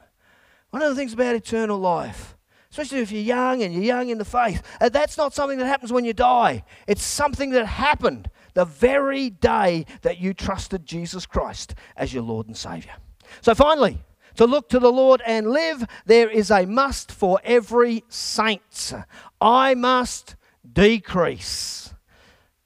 One 0.71 0.81
of 0.81 0.89
the 0.89 0.95
things 0.95 1.13
about 1.13 1.35
eternal 1.35 1.77
life, 1.77 2.35
especially 2.71 2.99
if 2.99 3.11
you're 3.11 3.21
young 3.21 3.61
and 3.61 3.73
you're 3.73 3.83
young 3.83 4.09
in 4.09 4.17
the 4.17 4.25
faith, 4.25 4.63
uh, 4.79 4.89
that's 4.89 5.17
not 5.17 5.33
something 5.33 5.59
that 5.59 5.67
happens 5.67 5.91
when 5.91 6.05
you 6.05 6.13
die. 6.13 6.63
It's 6.87 7.03
something 7.03 7.51
that 7.51 7.65
happened 7.65 8.29
the 8.53 8.65
very 8.65 9.29
day 9.29 9.85
that 10.01 10.19
you 10.19 10.33
trusted 10.33 10.85
Jesus 10.85 11.25
Christ 11.25 11.75
as 11.95 12.13
your 12.13 12.23
Lord 12.23 12.47
and 12.47 12.55
Savior. 12.55 12.93
So, 13.41 13.53
finally, 13.53 14.01
to 14.35 14.45
look 14.45 14.69
to 14.69 14.79
the 14.79 14.91
Lord 14.91 15.21
and 15.25 15.49
live, 15.49 15.85
there 16.05 16.29
is 16.29 16.49
a 16.51 16.65
must 16.65 17.11
for 17.11 17.39
every 17.43 18.03
saint. 18.07 18.93
I 19.39 19.75
must 19.75 20.35
decrease. 20.71 21.93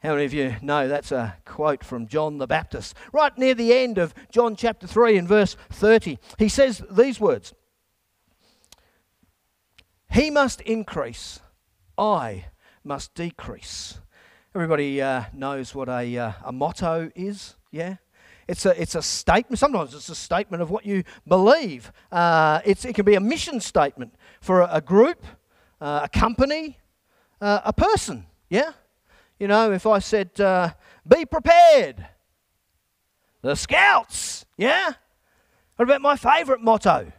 How 0.03 0.11
many 0.11 0.25
of 0.25 0.33
you 0.33 0.55
know 0.61 0.87
that's 0.87 1.11
a 1.11 1.37
quote 1.45 1.83
from 1.83 2.07
John 2.07 2.37
the 2.37 2.45
Baptist? 2.45 2.95
Right 3.11 3.35
near 3.35 3.55
the 3.55 3.73
end 3.73 3.97
of 3.97 4.13
John 4.29 4.55
chapter 4.55 4.85
3 4.85 5.17
and 5.17 5.27
verse 5.27 5.57
30, 5.71 6.19
he 6.37 6.47
says 6.47 6.83
these 6.91 7.19
words 7.19 7.55
he 10.15 10.31
must 10.31 10.61
increase, 10.61 11.41
I 11.97 12.45
must 12.85 13.13
decrease. 13.15 13.99
Everybody 14.55 15.01
uh, 15.01 15.25
knows 15.33 15.75
what 15.75 15.89
a, 15.89 16.17
uh, 16.17 16.31
a 16.45 16.53
motto 16.53 17.11
is, 17.15 17.55
yeah? 17.69 17.97
It's 18.47 18.65
a, 18.65 18.81
it's 18.81 18.95
a 18.95 19.01
statement. 19.01 19.59
Sometimes 19.59 19.93
it's 19.93 20.07
a 20.07 20.15
statement 20.15 20.63
of 20.63 20.69
what 20.69 20.85
you 20.85 21.03
believe. 21.27 21.91
Uh, 22.13 22.61
it 22.63 22.77
can 22.95 23.03
be 23.03 23.15
a 23.15 23.19
mission 23.19 23.59
statement 23.59 24.15
for 24.39 24.61
a, 24.61 24.75
a 24.75 24.81
group, 24.81 25.25
uh, 25.81 26.01
a 26.03 26.09
company, 26.09 26.79
uh, 27.41 27.59
a 27.65 27.73
person, 27.73 28.25
yeah? 28.49 28.71
You 29.37 29.49
know, 29.49 29.73
if 29.73 29.85
I 29.85 29.99
said, 29.99 30.39
uh, 30.39 30.69
be 31.05 31.25
prepared, 31.25 32.07
the 33.41 33.55
scouts, 33.55 34.45
yeah? 34.57 34.93
What 35.75 35.83
about 35.83 36.01
my 36.01 36.15
favourite 36.15 36.61
motto? 36.61 37.11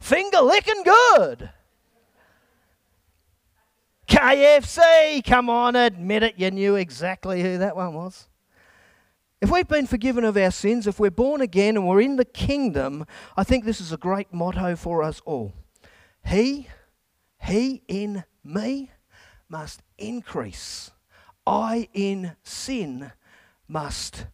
Finger 0.00 0.40
licking 0.40 0.82
good. 0.82 1.50
KFC, 4.12 5.24
come 5.24 5.48
on, 5.48 5.74
admit 5.74 6.22
it, 6.22 6.34
you 6.36 6.50
knew 6.50 6.76
exactly 6.76 7.40
who 7.40 7.56
that 7.56 7.74
one 7.74 7.94
was. 7.94 8.28
If 9.40 9.50
we've 9.50 9.66
been 9.66 9.86
forgiven 9.86 10.22
of 10.22 10.36
our 10.36 10.50
sins, 10.50 10.86
if 10.86 11.00
we're 11.00 11.10
born 11.10 11.40
again 11.40 11.78
and 11.78 11.88
we're 11.88 12.02
in 12.02 12.16
the 12.16 12.26
kingdom, 12.26 13.06
I 13.38 13.42
think 13.42 13.64
this 13.64 13.80
is 13.80 13.90
a 13.90 13.96
great 13.96 14.30
motto 14.30 14.76
for 14.76 15.02
us 15.02 15.22
all. 15.24 15.54
He, 16.26 16.68
He 17.42 17.84
in 17.88 18.24
me 18.44 18.90
must 19.48 19.82
increase. 19.96 20.90
I 21.46 21.88
in 21.94 22.36
sin 22.42 23.12
must 23.66 24.26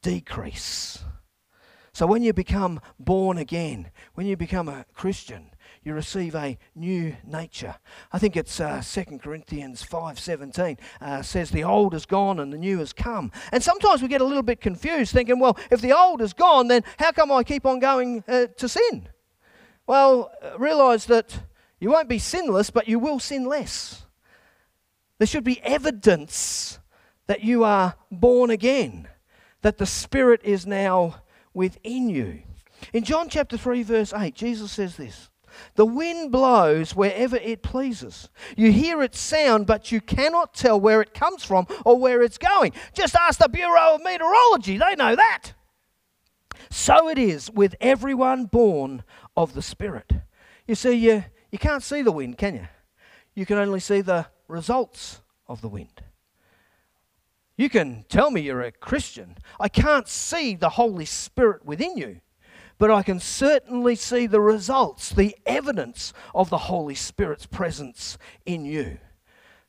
decrease. 0.00 1.04
So 1.92 2.06
when 2.06 2.22
you 2.22 2.32
become 2.32 2.80
born 2.98 3.36
again, 3.36 3.90
when 4.14 4.26
you 4.26 4.38
become 4.38 4.70
a 4.70 4.86
Christian, 4.94 5.50
you 5.86 5.94
receive 5.94 6.34
a 6.34 6.58
new 6.74 7.16
nature. 7.24 7.76
I 8.12 8.18
think 8.18 8.36
it's 8.36 8.58
uh, 8.58 8.82
2 8.82 9.18
Corinthians 9.18 9.84
5:17 9.84 10.78
uh, 11.00 11.22
says 11.22 11.50
the 11.50 11.62
old 11.62 11.94
is 11.94 12.06
gone 12.06 12.40
and 12.40 12.52
the 12.52 12.58
new 12.58 12.80
has 12.80 12.92
come. 12.92 13.30
And 13.52 13.62
sometimes 13.62 14.02
we 14.02 14.08
get 14.08 14.20
a 14.20 14.24
little 14.24 14.42
bit 14.42 14.60
confused 14.60 15.12
thinking, 15.12 15.38
well, 15.38 15.56
if 15.70 15.80
the 15.80 15.96
old 15.96 16.20
is 16.20 16.32
gone, 16.32 16.66
then 16.66 16.82
how 16.98 17.12
come 17.12 17.30
I 17.30 17.44
keep 17.44 17.64
on 17.64 17.78
going 17.78 18.24
uh, 18.26 18.46
to 18.56 18.68
sin? 18.68 19.08
Well, 19.86 20.32
uh, 20.42 20.58
realize 20.58 21.06
that 21.06 21.38
you 21.78 21.90
won't 21.90 22.08
be 22.08 22.18
sinless, 22.18 22.70
but 22.70 22.88
you 22.88 22.98
will 22.98 23.20
sin 23.20 23.44
less. 23.44 24.06
There 25.18 25.26
should 25.26 25.44
be 25.44 25.62
evidence 25.62 26.80
that 27.28 27.44
you 27.44 27.62
are 27.62 27.94
born 28.10 28.50
again, 28.50 29.06
that 29.62 29.78
the 29.78 29.86
Spirit 29.86 30.40
is 30.42 30.66
now 30.66 31.22
within 31.54 32.08
you. 32.10 32.42
In 32.92 33.04
John 33.04 33.28
chapter 33.28 33.56
3, 33.56 33.84
verse 33.84 34.12
8, 34.12 34.34
Jesus 34.34 34.72
says 34.72 34.96
this 34.96 35.30
The 35.74 35.86
wind 35.86 36.32
blows 36.32 36.94
wherever 36.94 37.36
it 37.36 37.62
pleases. 37.62 38.28
You 38.56 38.72
hear 38.72 39.02
its 39.02 39.18
sound, 39.18 39.66
but 39.66 39.92
you 39.92 40.00
cannot 40.00 40.54
tell 40.54 40.80
where 40.80 41.00
it 41.00 41.14
comes 41.14 41.44
from 41.44 41.66
or 41.84 41.98
where 41.98 42.22
it's 42.22 42.38
going. 42.38 42.72
Just 42.94 43.14
ask 43.14 43.38
the 43.38 43.48
Bureau 43.48 43.94
of 43.94 44.02
Meteorology, 44.02 44.78
they 44.78 44.94
know 44.96 45.16
that. 45.16 45.52
So 46.70 47.08
it 47.08 47.18
is 47.18 47.50
with 47.50 47.74
everyone 47.80 48.46
born 48.46 49.02
of 49.36 49.54
the 49.54 49.62
Spirit. 49.62 50.12
You 50.66 50.74
see, 50.74 50.94
you, 50.94 51.24
you 51.50 51.58
can't 51.58 51.82
see 51.82 52.02
the 52.02 52.12
wind, 52.12 52.38
can 52.38 52.54
you? 52.54 52.68
You 53.34 53.46
can 53.46 53.58
only 53.58 53.80
see 53.80 54.00
the 54.00 54.26
results 54.48 55.20
of 55.46 55.60
the 55.60 55.68
wind. 55.68 56.02
You 57.56 57.70
can 57.70 58.04
tell 58.08 58.30
me 58.30 58.42
you're 58.42 58.62
a 58.62 58.72
Christian. 58.72 59.36
I 59.58 59.68
can't 59.68 60.08
see 60.08 60.54
the 60.54 60.70
Holy 60.70 61.06
Spirit 61.06 61.64
within 61.64 61.96
you, 61.96 62.20
but 62.78 62.90
I 62.90 63.02
can 63.02 63.20
certainly 63.20 63.94
see 63.94 64.26
the 64.26 64.40
results, 64.40 65.10
the 65.10 65.36
evidence 65.46 66.12
of 66.34 66.50
the 66.50 66.58
Holy 66.58 66.94
Spirit's 66.94 67.46
presence 67.46 68.18
in 68.44 68.64
you. 68.64 68.98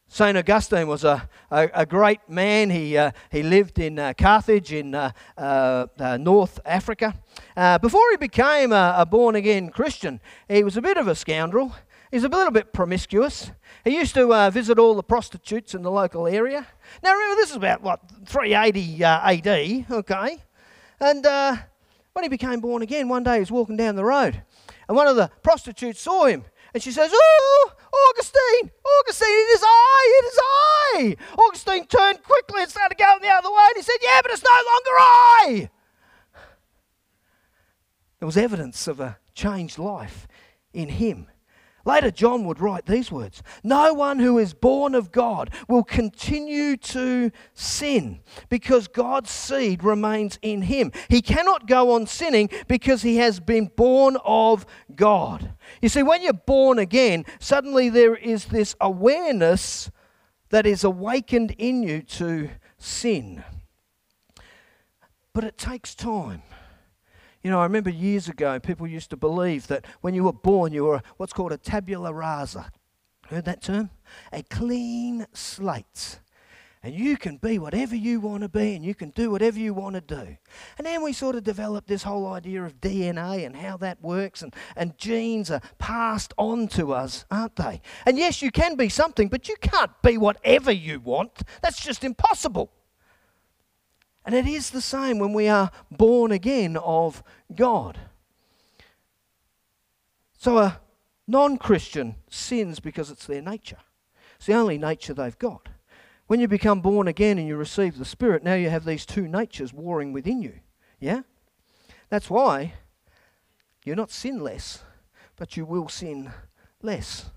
St. 0.09 0.37
Augustine 0.37 0.87
was 0.87 1.03
a, 1.03 1.27
a, 1.51 1.69
a, 1.73 1.85
great 1.85 2.21
man. 2.29 2.69
He, 2.69 2.97
uh, 2.97 3.11
he 3.29 3.43
lived 3.43 3.77
in 3.77 3.99
uh, 3.99 4.13
Carthage 4.17 4.71
in 4.71 4.95
uh, 4.95 5.11
uh, 5.37 5.87
uh 5.99 6.15
North 6.17 6.61
Africa. 6.65 7.13
Uh, 7.57 7.77
before 7.77 8.09
he 8.11 8.17
became 8.17 8.71
a, 8.71 8.95
a 8.97 9.05
born 9.05 9.35
again 9.35 9.69
Christian, 9.69 10.21
he 10.47 10.63
was 10.63 10.77
a 10.77 10.81
bit 10.81 10.95
of 10.95 11.09
a 11.09 11.15
scoundrel. 11.15 11.75
He's 12.09 12.23
a 12.23 12.29
little 12.29 12.53
bit 12.53 12.71
promiscuous. 12.71 13.51
He 13.83 13.97
used 13.97 14.13
to 14.13 14.49
visit 14.49 14.79
all 14.79 14.95
the 14.95 15.03
prostitutes 15.03 15.75
in 15.75 15.81
the 15.81 15.91
local 15.91 16.25
area. 16.25 16.65
Now, 17.03 17.11
remember, 17.13 17.35
this 17.35 17.49
is 17.49 17.57
about, 17.57 17.81
what, 17.81 17.99
380 18.25 19.03
AD, 19.03 19.91
okay? 19.91 20.41
And 21.01 21.25
when 22.17 22.23
he 22.23 22.29
became 22.29 22.59
born 22.59 22.81
again, 22.81 23.07
one 23.07 23.21
day 23.21 23.35
he 23.35 23.39
was 23.41 23.51
walking 23.51 23.77
down 23.77 23.95
the 23.95 24.03
road, 24.03 24.41
and 24.87 24.97
one 24.97 25.05
of 25.05 25.15
the 25.15 25.29
prostitutes 25.43 26.01
saw 26.01 26.25
him 26.25 26.43
and 26.73 26.81
she 26.81 26.91
says, 26.91 27.11
Oh, 27.13 27.71
Augustine, 28.09 28.71
Augustine, 28.99 29.27
it 29.29 29.55
is 29.55 29.63
I, 29.63 30.21
it 30.21 30.25
is 30.25 30.39
I. 30.39 31.15
Augustine 31.41 31.85
turned 31.85 32.23
quickly 32.23 32.63
and 32.63 32.71
started 32.71 32.97
going 32.97 33.21
the 33.21 33.29
other 33.29 33.49
way. 33.49 33.67
And 33.69 33.77
he 33.77 33.81
said, 33.83 33.97
Yeah, 34.01 34.19
but 34.21 34.31
it's 34.31 34.43
no 34.43 34.49
longer 34.49 34.89
I. 34.99 35.69
There 38.19 38.25
was 38.25 38.37
evidence 38.37 38.87
of 38.87 38.99
a 38.99 39.17
changed 39.33 39.77
life 39.77 40.27
in 40.73 40.89
him. 40.89 41.27
Later, 41.87 42.11
John 42.11 42.43
would 42.43 42.59
write 42.59 42.85
these 42.85 43.13
words 43.13 43.41
No 43.63 43.93
one 43.93 44.19
who 44.19 44.37
is 44.37 44.53
born 44.53 44.93
of 44.93 45.09
God 45.09 45.49
will 45.69 45.85
continue 45.85 46.75
to 46.75 47.31
sin 47.53 48.19
because 48.49 48.89
God's 48.89 49.29
seed 49.31 49.85
remains 49.85 50.37
in 50.41 50.63
him. 50.63 50.91
He 51.07 51.21
cannot 51.21 51.65
go 51.65 51.93
on 51.93 52.05
sinning 52.05 52.49
because 52.67 53.03
he 53.03 53.15
has 53.17 53.39
been 53.39 53.71
born 53.77 54.17
of 54.25 54.65
God. 54.97 55.53
You 55.81 55.87
see, 55.87 56.03
when 56.03 56.21
you're 56.21 56.33
born 56.33 56.77
again, 56.77 57.23
suddenly 57.39 57.87
there 57.87 58.15
is 58.15 58.47
this 58.47 58.75
awareness 58.81 59.89
that 60.49 60.65
is 60.65 60.83
awakened 60.83 61.51
in 61.51 61.83
you 61.83 62.01
to 62.01 62.49
sin. 62.77 63.45
But 65.31 65.45
it 65.45 65.57
takes 65.57 65.95
time. 65.95 66.41
You 67.43 67.51
know, 67.51 67.59
I 67.59 67.63
remember 67.63 67.89
years 67.89 68.27
ago, 68.27 68.59
people 68.59 68.87
used 68.87 69.09
to 69.11 69.17
believe 69.17 69.67
that 69.67 69.85
when 70.01 70.13
you 70.13 70.23
were 70.23 70.33
born, 70.33 70.73
you 70.73 70.85
were 70.85 71.01
what's 71.17 71.33
called 71.33 71.51
a 71.51 71.57
tabula 71.57 72.13
rasa. 72.13 72.71
Heard 73.29 73.45
that 73.45 73.61
term? 73.61 73.89
A 74.31 74.43
clean 74.43 75.27
slate. 75.33 76.19
And 76.83 76.95
you 76.95 77.17
can 77.17 77.37
be 77.37 77.59
whatever 77.59 77.95
you 77.95 78.19
want 78.19 78.43
to 78.43 78.49
be 78.49 78.75
and 78.75 78.85
you 78.85 78.95
can 78.95 79.09
do 79.09 79.31
whatever 79.31 79.59
you 79.59 79.73
want 79.73 79.95
to 79.95 80.01
do. 80.01 80.37
And 80.77 80.85
then 80.85 81.03
we 81.03 81.11
sort 81.11 81.35
of 81.35 81.43
developed 81.43 81.87
this 81.87 82.03
whole 82.03 82.27
idea 82.27 82.63
of 82.63 82.79
DNA 82.79 83.45
and 83.45 83.55
how 83.55 83.77
that 83.77 84.01
works, 84.01 84.41
and, 84.41 84.55
and 84.75 84.97
genes 84.97 85.51
are 85.51 85.61
passed 85.79 86.33
on 86.37 86.67
to 86.69 86.93
us, 86.93 87.25
aren't 87.29 87.55
they? 87.55 87.81
And 88.05 88.17
yes, 88.17 88.41
you 88.41 88.51
can 88.51 88.75
be 88.75 88.89
something, 88.89 89.27
but 89.27 89.49
you 89.49 89.55
can't 89.59 89.91
be 90.01 90.17
whatever 90.17 90.71
you 90.71 90.99
want. 90.99 91.41
That's 91.61 91.83
just 91.83 92.03
impossible. 92.03 92.71
And 94.27 94.35
it 94.35 94.45
is 94.45 94.71
the 94.71 94.81
same 94.81 95.19
when 95.19 95.31
we 95.31 95.47
are 95.47 95.71
born 95.89 96.33
again 96.33 96.75
of 96.75 97.23
God. 97.55 97.97
So 100.37 100.57
a 100.57 100.81
non 101.25 101.57
Christian 101.57 102.17
sins 102.29 102.81
because 102.81 103.09
it's 103.09 103.25
their 103.25 103.41
nature. 103.41 103.77
It's 104.35 104.47
the 104.47 104.53
only 104.53 104.77
nature 104.77 105.13
they've 105.13 105.39
got. 105.39 105.69
When 106.27 106.41
you 106.41 106.49
become 106.49 106.81
born 106.81 107.07
again 107.07 107.37
and 107.37 107.47
you 107.47 107.55
receive 107.55 107.97
the 107.97 108.03
Spirit, 108.03 108.43
now 108.43 108.55
you 108.55 108.69
have 108.69 108.83
these 108.83 109.05
two 109.05 109.29
natures 109.29 109.73
warring 109.73 110.11
within 110.11 110.41
you. 110.41 110.59
Yeah? 110.99 111.21
That's 112.09 112.29
why 112.29 112.73
you're 113.85 113.95
not 113.95 114.11
sinless, 114.11 114.83
but 115.37 115.55
you 115.55 115.63
will 115.63 115.87
sin 115.87 116.33
less. 116.81 117.29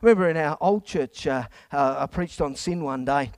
remember 0.00 0.30
in 0.30 0.38
our 0.38 0.56
old 0.62 0.86
church, 0.86 1.26
uh, 1.26 1.44
uh, 1.70 1.96
I 1.98 2.06
preached 2.06 2.40
on 2.40 2.56
sin 2.56 2.82
one 2.82 3.04
day 3.04 3.32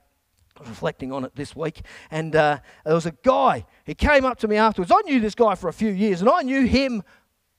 reflecting 0.67 1.11
on 1.11 1.25
it 1.25 1.35
this 1.35 1.55
week, 1.55 1.81
and 2.09 2.35
uh, 2.35 2.59
there 2.85 2.93
was 2.93 3.05
a 3.05 3.11
guy. 3.23 3.65
He 3.85 3.95
came 3.95 4.25
up 4.25 4.37
to 4.39 4.47
me 4.47 4.57
afterwards. 4.57 4.91
I 4.93 5.01
knew 5.01 5.19
this 5.19 5.35
guy 5.35 5.55
for 5.55 5.67
a 5.69 5.73
few 5.73 5.91
years, 5.91 6.21
and 6.21 6.29
I 6.29 6.41
knew 6.41 6.65
him 6.65 7.03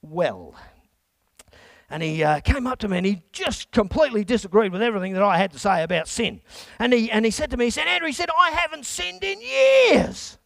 well. 0.03 0.55
And 1.93 2.03
he 2.03 2.25
uh, 2.25 2.41
came 2.41 2.67
up 2.67 2.79
to 2.79 2.88
me 2.88 2.97
and 2.97 3.05
he 3.05 3.23
just 3.33 3.71
completely 3.71 4.25
disagreed 4.25 4.73
with 4.73 4.81
everything 4.81 5.12
that 5.12 5.23
I 5.23 5.37
had 5.37 5.53
to 5.53 5.59
say 5.59 5.83
about 5.83 6.09
sin. 6.09 6.41
And 6.79 6.91
he, 6.91 7.11
and 7.11 7.23
he 7.23 7.31
said 7.31 7.51
to 7.51 7.59
me, 7.59 7.67
he 7.67 7.71
said, 7.71 7.87
Andrew, 7.87 8.07
he 8.07 8.15
said, 8.15 8.31
I 8.31 8.51
haven't 8.51 8.87
sinned 8.87 9.23
in 9.23 9.43
years. 9.43 10.38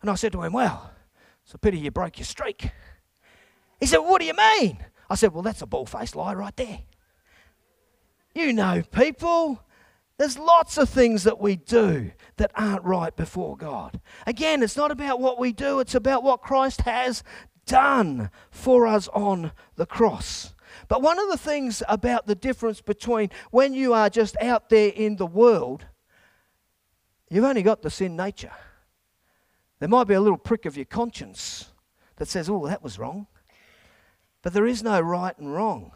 And 0.00 0.10
I 0.10 0.14
said 0.14 0.32
to 0.32 0.42
him, 0.42 0.54
Well, 0.54 0.90
it's 1.44 1.52
a 1.52 1.58
pity 1.58 1.78
you 1.78 1.90
broke 1.90 2.18
your 2.18 2.24
streak. 2.24 2.70
He 3.78 3.84
said, 3.84 3.98
What 3.98 4.22
do 4.22 4.26
you 4.26 4.32
mean? 4.32 4.78
I 5.10 5.16
said, 5.16 5.34
Well, 5.34 5.42
that's 5.42 5.60
a 5.60 5.66
bald 5.66 5.90
faced 5.90 6.16
lie 6.16 6.32
right 6.32 6.56
there. 6.56 6.80
You 8.34 8.54
know 8.54 8.82
people. 8.90 9.62
There's 10.18 10.36
lots 10.36 10.78
of 10.78 10.88
things 10.88 11.22
that 11.22 11.40
we 11.40 11.54
do 11.54 12.10
that 12.36 12.50
aren't 12.56 12.84
right 12.84 13.14
before 13.14 13.56
God. 13.56 14.00
Again, 14.26 14.64
it's 14.64 14.76
not 14.76 14.90
about 14.90 15.20
what 15.20 15.38
we 15.38 15.52
do, 15.52 15.78
it's 15.78 15.94
about 15.94 16.24
what 16.24 16.42
Christ 16.42 16.82
has 16.82 17.22
done 17.66 18.30
for 18.50 18.86
us 18.86 19.08
on 19.08 19.52
the 19.76 19.86
cross. 19.86 20.54
But 20.88 21.02
one 21.02 21.20
of 21.20 21.30
the 21.30 21.38
things 21.38 21.84
about 21.88 22.26
the 22.26 22.34
difference 22.34 22.80
between 22.80 23.30
when 23.52 23.74
you 23.74 23.94
are 23.94 24.10
just 24.10 24.36
out 24.40 24.70
there 24.70 24.90
in 24.90 25.16
the 25.16 25.26
world, 25.26 25.86
you've 27.30 27.44
only 27.44 27.62
got 27.62 27.82
the 27.82 27.90
sin 27.90 28.16
nature. 28.16 28.52
There 29.78 29.88
might 29.88 30.08
be 30.08 30.14
a 30.14 30.20
little 30.20 30.38
prick 30.38 30.66
of 30.66 30.76
your 30.76 30.86
conscience 30.86 31.70
that 32.16 32.26
says, 32.26 32.50
oh, 32.50 32.66
that 32.66 32.82
was 32.82 32.98
wrong. 32.98 33.28
But 34.42 34.52
there 34.52 34.66
is 34.66 34.82
no 34.82 35.00
right 35.00 35.36
and 35.38 35.52
wrong. 35.52 35.92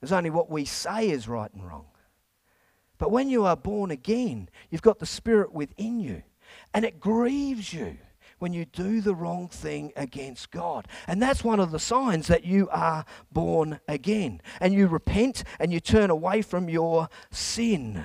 There's 0.00 0.12
only 0.12 0.30
what 0.30 0.50
we 0.50 0.66
say 0.66 1.08
is 1.08 1.26
right 1.26 1.52
and 1.54 1.66
wrong. 1.66 1.86
But 3.00 3.10
when 3.10 3.30
you 3.30 3.46
are 3.46 3.56
born 3.56 3.90
again, 3.90 4.50
you've 4.68 4.82
got 4.82 4.98
the 4.98 5.06
Spirit 5.06 5.52
within 5.54 6.00
you. 6.00 6.22
And 6.74 6.84
it 6.84 7.00
grieves 7.00 7.72
you 7.72 7.96
when 8.38 8.52
you 8.52 8.66
do 8.66 9.00
the 9.00 9.14
wrong 9.14 9.48
thing 9.48 9.90
against 9.96 10.50
God. 10.50 10.86
And 11.06 11.20
that's 11.20 11.42
one 11.42 11.60
of 11.60 11.70
the 11.70 11.78
signs 11.78 12.26
that 12.26 12.44
you 12.44 12.68
are 12.70 13.06
born 13.32 13.80
again. 13.88 14.42
And 14.60 14.74
you 14.74 14.86
repent 14.86 15.44
and 15.58 15.72
you 15.72 15.80
turn 15.80 16.10
away 16.10 16.42
from 16.42 16.68
your 16.68 17.08
sin. 17.30 18.04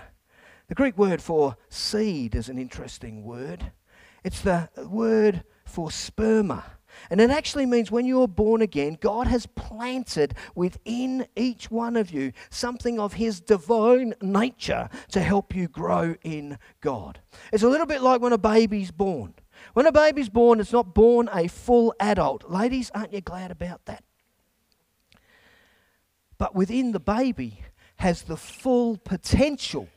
The 0.70 0.76
Greek 0.76 0.98
word 0.98 1.22
for 1.22 1.58
seed 1.68 2.34
is 2.34 2.48
an 2.48 2.58
interesting 2.58 3.26
word. 3.26 3.74
It's 4.24 4.40
the 4.40 4.70
word 4.78 5.44
for 5.66 5.90
sperma. 5.90 6.64
And 7.10 7.22
it 7.22 7.30
actually 7.30 7.66
means 7.66 7.92
when 7.92 8.06
you're 8.06 8.28
born 8.28 8.62
again, 8.62 8.98
God 9.00 9.28
has 9.28 9.46
planted 9.46 10.36
within 10.56 11.28
each 11.36 11.70
one 11.70 11.96
of 11.96 12.12
you 12.12 12.32
something 12.50 13.00
of 13.00 13.14
His 13.14 13.40
divine 13.40 14.14
nature 14.22 14.90
to 15.12 15.22
help 15.22 15.56
you 15.56 15.68
grow 15.68 16.16
in 16.24 16.58
God. 16.82 17.20
It's 17.52 17.64
a 17.64 17.70
little 17.70 17.88
bit 17.88 18.02
like 18.02 18.22
when 18.22 18.34
a 18.34 18.38
baby's 18.38 18.92
born. 18.92 19.34
When 19.74 19.86
a 19.86 19.92
baby's 19.92 20.30
born, 20.30 20.60
it's 20.60 20.74
not 20.74 20.94
born 20.94 21.30
a 21.34 21.48
full 21.48 21.94
adult. 22.00 22.50
Ladies, 22.50 22.92
aren't 22.94 23.14
you 23.14 23.22
glad 23.22 23.52
about 23.52 23.86
that? 23.86 24.04
But 26.38 26.56
within 26.56 26.92
the 26.92 27.00
baby 27.00 27.62
has 27.98 28.24
the 28.24 28.38
full 28.38 28.98
potential 28.98 29.88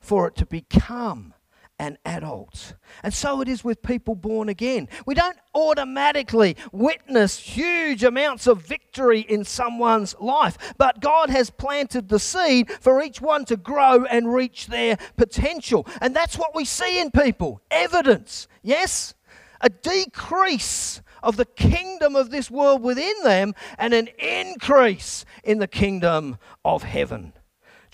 for 0.00 0.28
it 0.28 0.36
to 0.36 0.46
become 0.46 1.34
and 1.78 1.98
adults. 2.04 2.74
And 3.02 3.12
so 3.12 3.40
it 3.40 3.48
is 3.48 3.64
with 3.64 3.82
people 3.82 4.14
born 4.14 4.48
again. 4.48 4.88
We 5.06 5.14
don't 5.14 5.38
automatically 5.54 6.56
witness 6.72 7.38
huge 7.38 8.04
amounts 8.04 8.46
of 8.46 8.62
victory 8.62 9.20
in 9.20 9.44
someone's 9.44 10.14
life, 10.20 10.56
but 10.78 11.00
God 11.00 11.30
has 11.30 11.50
planted 11.50 12.08
the 12.08 12.18
seed 12.18 12.70
for 12.70 13.02
each 13.02 13.20
one 13.20 13.44
to 13.46 13.56
grow 13.56 14.04
and 14.04 14.32
reach 14.32 14.68
their 14.68 14.98
potential. 15.16 15.86
And 16.00 16.14
that's 16.14 16.38
what 16.38 16.54
we 16.54 16.64
see 16.64 17.00
in 17.00 17.10
people 17.10 17.60
evidence, 17.70 18.48
yes? 18.62 19.14
A 19.60 19.68
decrease 19.68 21.00
of 21.22 21.36
the 21.36 21.46
kingdom 21.46 22.14
of 22.14 22.30
this 22.30 22.50
world 22.50 22.82
within 22.82 23.14
them 23.24 23.54
and 23.78 23.94
an 23.94 24.08
increase 24.18 25.24
in 25.42 25.58
the 25.58 25.66
kingdom 25.66 26.38
of 26.64 26.82
heaven. 26.82 27.32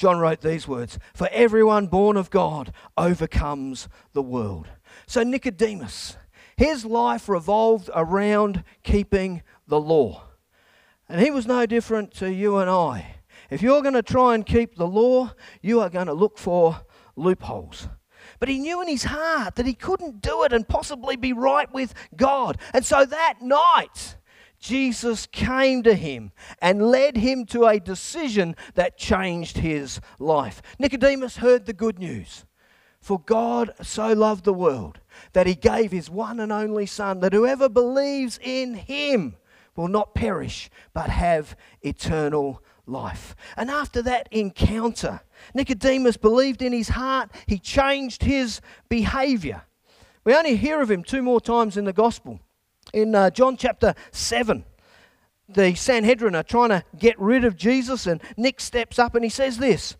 John 0.00 0.18
wrote 0.18 0.40
these 0.40 0.66
words 0.66 0.98
For 1.12 1.28
everyone 1.30 1.86
born 1.86 2.16
of 2.16 2.30
God 2.30 2.72
overcomes 2.96 3.86
the 4.14 4.22
world. 4.22 4.66
So, 5.06 5.22
Nicodemus, 5.22 6.16
his 6.56 6.86
life 6.86 7.28
revolved 7.28 7.90
around 7.94 8.64
keeping 8.82 9.42
the 9.68 9.78
law. 9.78 10.22
And 11.06 11.20
he 11.20 11.30
was 11.30 11.46
no 11.46 11.66
different 11.66 12.14
to 12.14 12.32
you 12.32 12.56
and 12.56 12.70
I. 12.70 13.16
If 13.50 13.60
you're 13.60 13.82
going 13.82 13.92
to 13.92 14.02
try 14.02 14.34
and 14.34 14.46
keep 14.46 14.76
the 14.76 14.86
law, 14.86 15.34
you 15.60 15.82
are 15.82 15.90
going 15.90 16.06
to 16.06 16.14
look 16.14 16.38
for 16.38 16.80
loopholes. 17.14 17.86
But 18.38 18.48
he 18.48 18.58
knew 18.58 18.80
in 18.80 18.88
his 18.88 19.04
heart 19.04 19.56
that 19.56 19.66
he 19.66 19.74
couldn't 19.74 20.22
do 20.22 20.44
it 20.44 20.52
and 20.54 20.66
possibly 20.66 21.16
be 21.16 21.34
right 21.34 21.70
with 21.74 21.92
God. 22.16 22.56
And 22.72 22.86
so 22.86 23.04
that 23.04 23.42
night, 23.42 24.16
Jesus 24.60 25.26
came 25.26 25.82
to 25.82 25.94
him 25.94 26.32
and 26.60 26.90
led 26.90 27.16
him 27.16 27.46
to 27.46 27.64
a 27.66 27.80
decision 27.80 28.54
that 28.74 28.98
changed 28.98 29.58
his 29.58 30.00
life. 30.18 30.60
Nicodemus 30.78 31.38
heard 31.38 31.64
the 31.64 31.72
good 31.72 31.98
news. 31.98 32.44
For 33.00 33.18
God 33.18 33.72
so 33.80 34.12
loved 34.12 34.44
the 34.44 34.52
world 34.52 35.00
that 35.32 35.46
he 35.46 35.54
gave 35.54 35.90
his 35.90 36.10
one 36.10 36.38
and 36.38 36.52
only 36.52 36.84
Son, 36.84 37.20
that 37.20 37.32
whoever 37.32 37.70
believes 37.70 38.38
in 38.42 38.74
him 38.74 39.36
will 39.74 39.88
not 39.88 40.14
perish 40.14 40.68
but 40.92 41.08
have 41.08 41.56
eternal 41.80 42.62
life. 42.86 43.34
And 43.56 43.70
after 43.70 44.02
that 44.02 44.28
encounter, 44.30 45.20
Nicodemus 45.54 46.18
believed 46.18 46.60
in 46.60 46.74
his 46.74 46.90
heart, 46.90 47.30
he 47.46 47.58
changed 47.58 48.22
his 48.22 48.60
behavior. 48.90 49.62
We 50.24 50.34
only 50.34 50.56
hear 50.56 50.82
of 50.82 50.90
him 50.90 51.02
two 51.02 51.22
more 51.22 51.40
times 51.40 51.78
in 51.78 51.86
the 51.86 51.94
gospel 51.94 52.40
in 52.92 53.14
uh, 53.14 53.30
John 53.30 53.56
chapter 53.56 53.94
7, 54.12 54.64
the 55.48 55.74
Sanhedrin 55.74 56.34
are 56.34 56.42
trying 56.42 56.70
to 56.70 56.84
get 56.98 57.18
rid 57.18 57.44
of 57.44 57.56
Jesus, 57.56 58.06
and 58.06 58.22
Nick 58.36 58.60
steps 58.60 58.98
up 58.98 59.14
and 59.14 59.24
he 59.24 59.30
says 59.30 59.58
this 59.58 59.96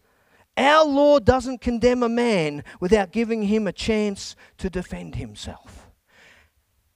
Our 0.57 0.84
Lord 0.84 1.24
doesn't 1.24 1.61
condemn 1.61 2.03
a 2.03 2.09
man 2.09 2.64
without 2.80 3.12
giving 3.12 3.43
him 3.43 3.66
a 3.66 3.72
chance 3.72 4.36
to 4.59 4.70
defend 4.70 5.16
himself. 5.16 5.88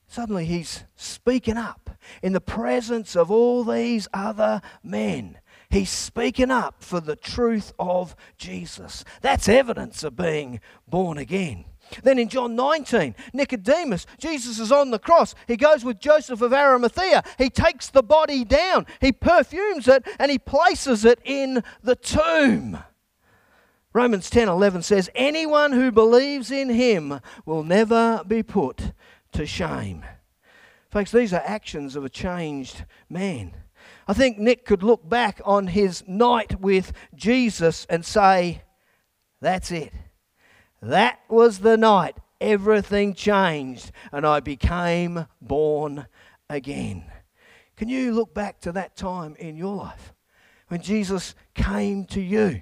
Suddenly 0.06 0.44
he's 0.44 0.84
speaking 0.94 1.56
up 1.56 1.90
in 2.22 2.32
the 2.32 2.40
presence 2.40 3.16
of 3.16 3.30
all 3.32 3.64
these 3.64 4.06
other 4.14 4.62
men. 4.82 5.38
He's 5.70 5.90
speaking 5.90 6.52
up 6.52 6.84
for 6.84 7.00
the 7.00 7.16
truth 7.16 7.72
of 7.80 8.14
Jesus. 8.38 9.04
That's 9.22 9.48
evidence 9.48 10.04
of 10.04 10.14
being 10.14 10.60
born 10.86 11.18
again. 11.18 11.64
Then 12.02 12.18
in 12.18 12.28
John 12.28 12.54
19, 12.56 13.14
Nicodemus, 13.32 14.06
Jesus 14.18 14.58
is 14.58 14.72
on 14.72 14.90
the 14.90 14.98
cross. 14.98 15.34
He 15.46 15.56
goes 15.56 15.84
with 15.84 16.00
Joseph 16.00 16.40
of 16.40 16.52
Arimathea. 16.52 17.22
He 17.38 17.50
takes 17.50 17.88
the 17.88 18.02
body 18.02 18.44
down, 18.44 18.86
he 19.00 19.12
perfumes 19.12 19.88
it, 19.88 20.06
and 20.18 20.30
he 20.30 20.38
places 20.38 21.04
it 21.04 21.20
in 21.24 21.62
the 21.82 21.96
tomb. 21.96 22.78
Romans 23.92 24.28
10 24.28 24.48
11 24.48 24.82
says, 24.82 25.08
Anyone 25.14 25.72
who 25.72 25.92
believes 25.92 26.50
in 26.50 26.68
him 26.68 27.20
will 27.46 27.62
never 27.62 28.22
be 28.26 28.42
put 28.42 28.92
to 29.32 29.46
shame. 29.46 30.04
Folks, 30.90 31.12
these 31.12 31.32
are 31.32 31.42
actions 31.44 31.96
of 31.96 32.04
a 32.04 32.08
changed 32.08 32.84
man. 33.08 33.54
I 34.06 34.12
think 34.12 34.38
Nick 34.38 34.64
could 34.64 34.82
look 34.82 35.08
back 35.08 35.40
on 35.44 35.68
his 35.68 36.02
night 36.06 36.60
with 36.60 36.92
Jesus 37.14 37.86
and 37.88 38.04
say, 38.04 38.62
That's 39.40 39.70
it. 39.70 39.92
That 40.84 41.20
was 41.30 41.60
the 41.60 41.78
night 41.78 42.18
everything 42.42 43.14
changed 43.14 43.90
and 44.12 44.26
I 44.26 44.40
became 44.40 45.26
born 45.40 46.06
again. 46.50 47.10
Can 47.76 47.88
you 47.88 48.12
look 48.12 48.34
back 48.34 48.60
to 48.60 48.72
that 48.72 48.94
time 48.94 49.34
in 49.38 49.56
your 49.56 49.74
life 49.74 50.12
when 50.68 50.82
Jesus 50.82 51.34
came 51.54 52.04
to 52.06 52.20
you 52.20 52.60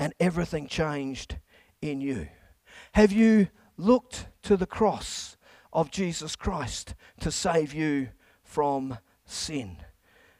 and 0.00 0.14
everything 0.18 0.66
changed 0.66 1.36
in 1.80 2.00
you? 2.00 2.26
Have 2.94 3.12
you 3.12 3.46
looked 3.76 4.26
to 4.42 4.56
the 4.56 4.66
cross 4.66 5.36
of 5.72 5.92
Jesus 5.92 6.34
Christ 6.34 6.96
to 7.20 7.30
save 7.30 7.72
you 7.72 8.08
from 8.42 8.98
sin? 9.24 9.76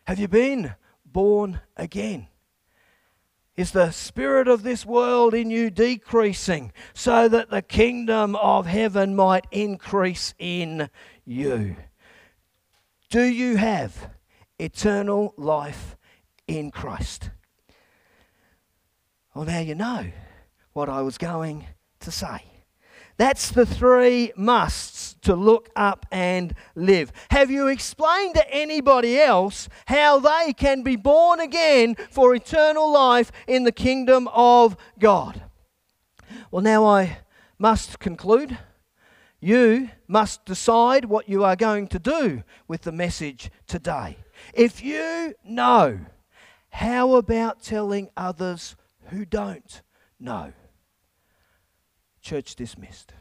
Have 0.08 0.18
you 0.18 0.26
been 0.26 0.74
born 1.06 1.60
again? 1.76 2.26
Is 3.58 3.72
the 3.72 3.90
spirit 3.90 4.46
of 4.46 4.62
this 4.62 4.86
world 4.86 5.34
in 5.34 5.50
you 5.50 5.68
decreasing 5.68 6.70
so 6.94 7.26
that 7.26 7.50
the 7.50 7.60
kingdom 7.60 8.36
of 8.36 8.66
heaven 8.66 9.16
might 9.16 9.48
increase 9.50 10.32
in 10.38 10.88
you? 11.24 11.74
Do 13.10 13.24
you 13.24 13.56
have 13.56 14.10
eternal 14.60 15.34
life 15.36 15.96
in 16.46 16.70
Christ? 16.70 17.30
Well, 19.34 19.44
now 19.44 19.58
you 19.58 19.74
know 19.74 20.06
what 20.72 20.88
I 20.88 21.02
was 21.02 21.18
going 21.18 21.66
to 21.98 22.12
say. 22.12 22.44
That's 23.18 23.50
the 23.50 23.66
three 23.66 24.32
musts 24.36 25.16
to 25.22 25.34
look 25.34 25.70
up 25.74 26.06
and 26.12 26.54
live. 26.76 27.12
Have 27.30 27.50
you 27.50 27.66
explained 27.66 28.36
to 28.36 28.48
anybody 28.54 29.18
else 29.18 29.68
how 29.86 30.20
they 30.20 30.52
can 30.52 30.84
be 30.84 30.94
born 30.94 31.40
again 31.40 31.96
for 32.10 32.32
eternal 32.34 32.90
life 32.90 33.32
in 33.48 33.64
the 33.64 33.72
kingdom 33.72 34.28
of 34.28 34.76
God? 35.00 35.42
Well, 36.52 36.62
now 36.62 36.86
I 36.86 37.18
must 37.58 37.98
conclude. 37.98 38.56
You 39.40 39.90
must 40.06 40.44
decide 40.44 41.04
what 41.04 41.28
you 41.28 41.42
are 41.42 41.56
going 41.56 41.88
to 41.88 41.98
do 41.98 42.44
with 42.68 42.82
the 42.82 42.92
message 42.92 43.50
today. 43.66 44.16
If 44.54 44.82
you 44.82 45.34
know, 45.44 45.98
how 46.70 47.14
about 47.14 47.62
telling 47.62 48.10
others 48.16 48.76
who 49.06 49.24
don't 49.24 49.82
know? 50.20 50.52
Church 52.28 52.54
dismissed. 52.56 53.14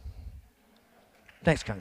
Thanks, 1.45 1.63
Kane. 1.63 1.79